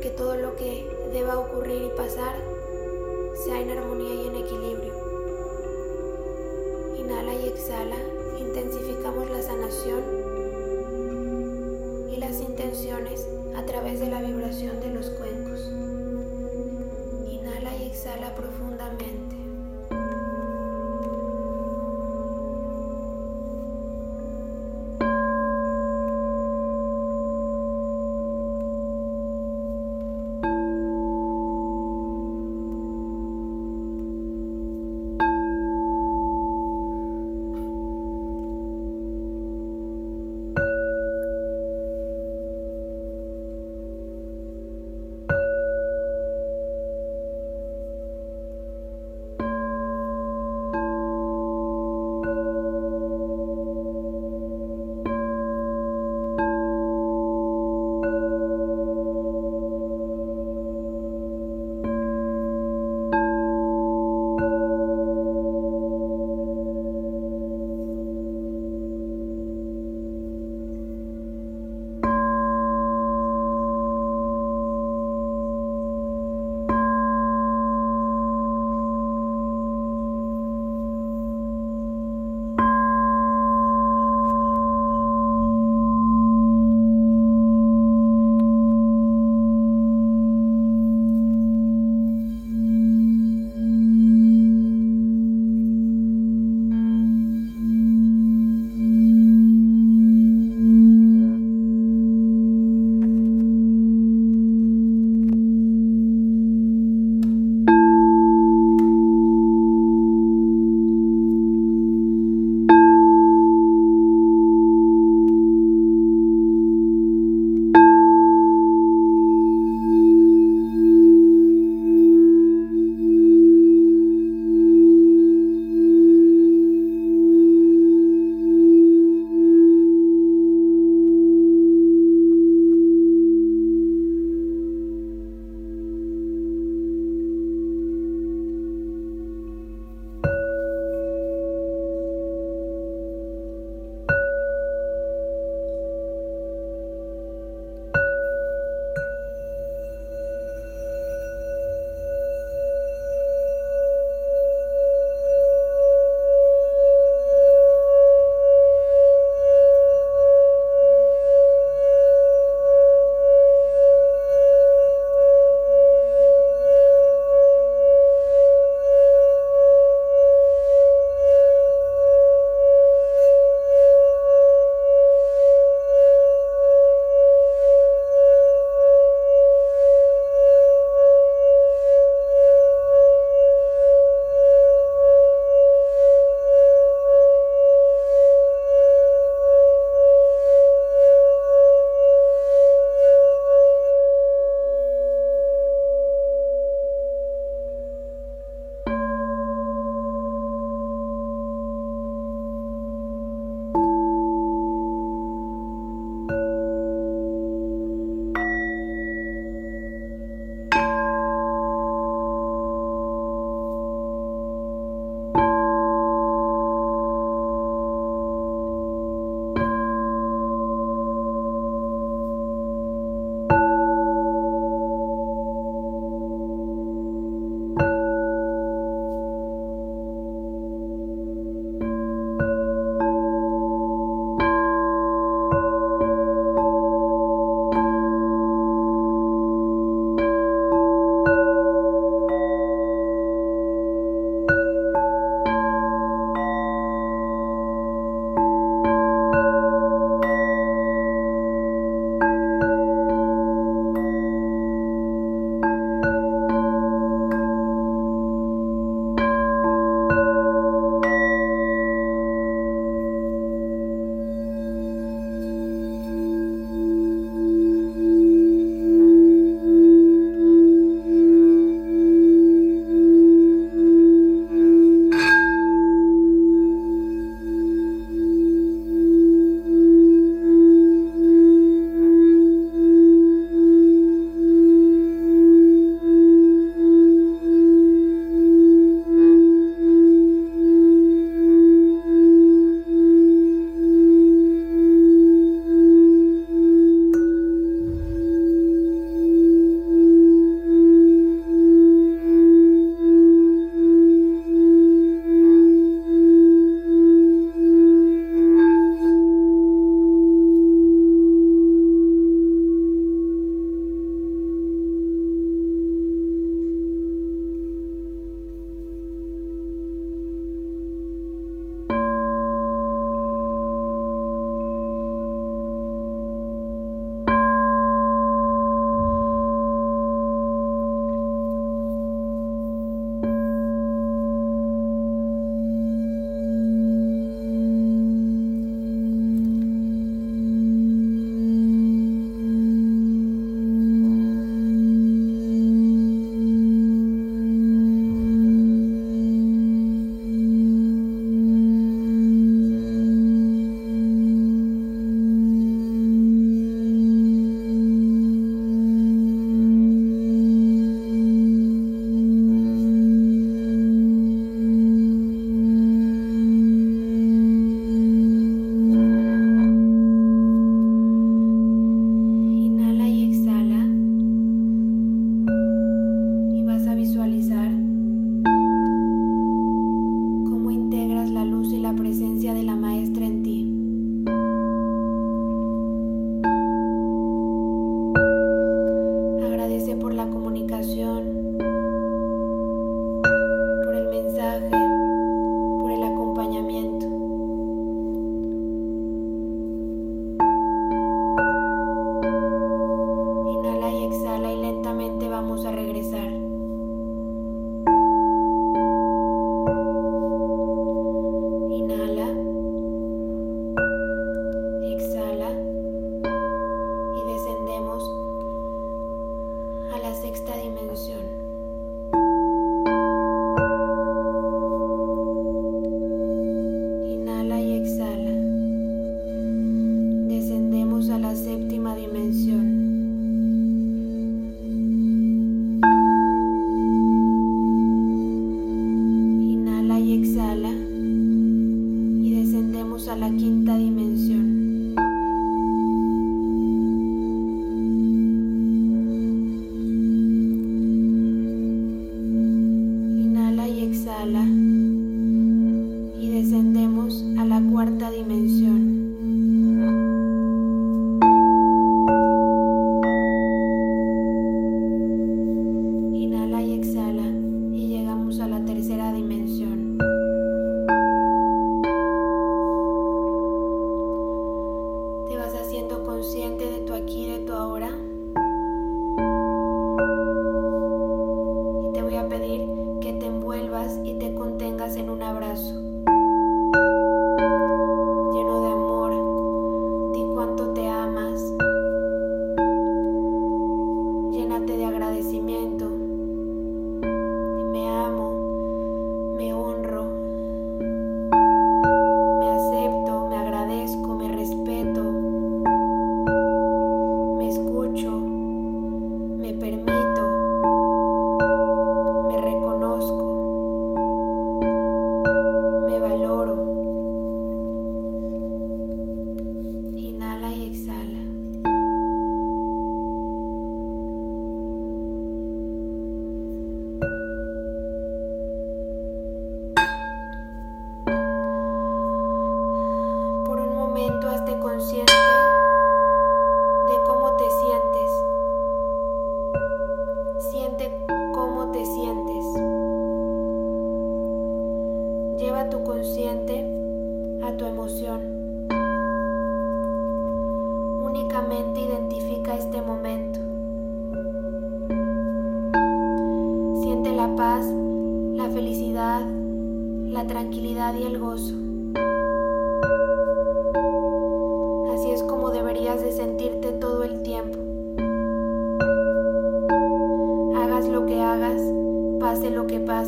que 0.02 0.10
todo 0.10 0.36
lo 0.36 0.56
que 0.56 0.86
deba 1.14 1.40
ocurrir 1.40 1.82
y 1.84 1.98
pasar, 1.98 2.36
sea 3.46 3.60
en 3.60 3.72
armonía 3.72 4.14
y 4.14 4.28
en 4.28 4.36
equilibrio. 4.36 4.94
Inhala 6.98 7.34
y 7.34 7.48
exhala, 7.48 7.98
intensificamos 8.40 9.30
la 9.30 9.42
sanación 9.42 10.04
y 12.12 12.18
las 12.18 12.40
intenciones 12.42 13.28
a 13.56 13.66
través 13.66 14.00
de 14.00 14.10
la 14.10 14.22
vibración 14.22 14.80
de 14.80 14.90
los 14.90 15.10
cuencos. 15.10 15.33
Exhala 18.04 18.36
profundamente. 18.36 19.23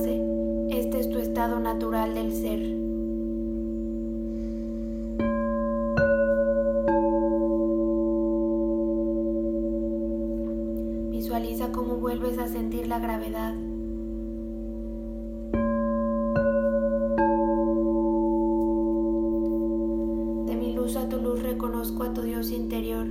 Este 0.04 1.00
es 1.00 1.10
tu 1.10 1.20
estado 1.20 1.60
natural 1.60 2.16
del 2.16 2.34
ser. 2.34 2.60
Visualiza 11.12 11.72
cómo 11.72 11.96
vuelves 11.96 12.38
a 12.40 12.48
sentir 12.48 12.88
la 12.88 13.00
gravedad. 13.00 13.56
reconozco 21.56 22.04
a 22.04 22.14
tu 22.14 22.22
Dios 22.22 22.52
interior, 22.52 23.06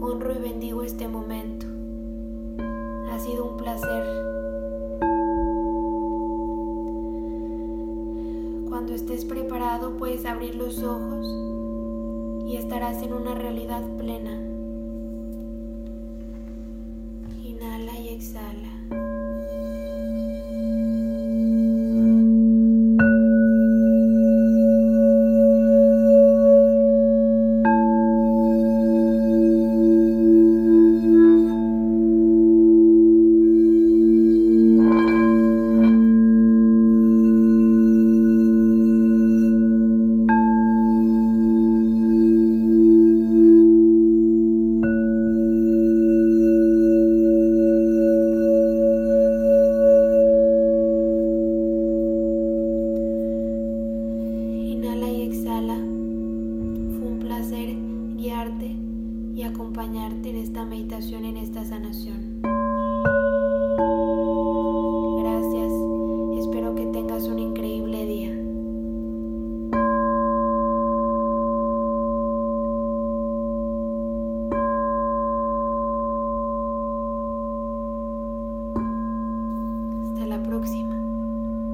honro 0.00 0.34
y 0.34 0.38
bendigo 0.38 0.82
este 0.82 1.08
momento. 1.08 1.66
Ha 3.10 3.18
sido 3.18 3.44
un 3.44 3.56
placer. 3.56 4.39
Cuando 8.90 9.04
estés 9.04 9.24
preparado 9.24 9.96
puedes 9.98 10.26
abrir 10.26 10.56
los 10.56 10.82
ojos 10.82 11.24
y 12.44 12.56
estarás 12.56 13.00
en 13.04 13.12
una 13.12 13.36
realidad 13.36 13.84
plena. 13.96 14.49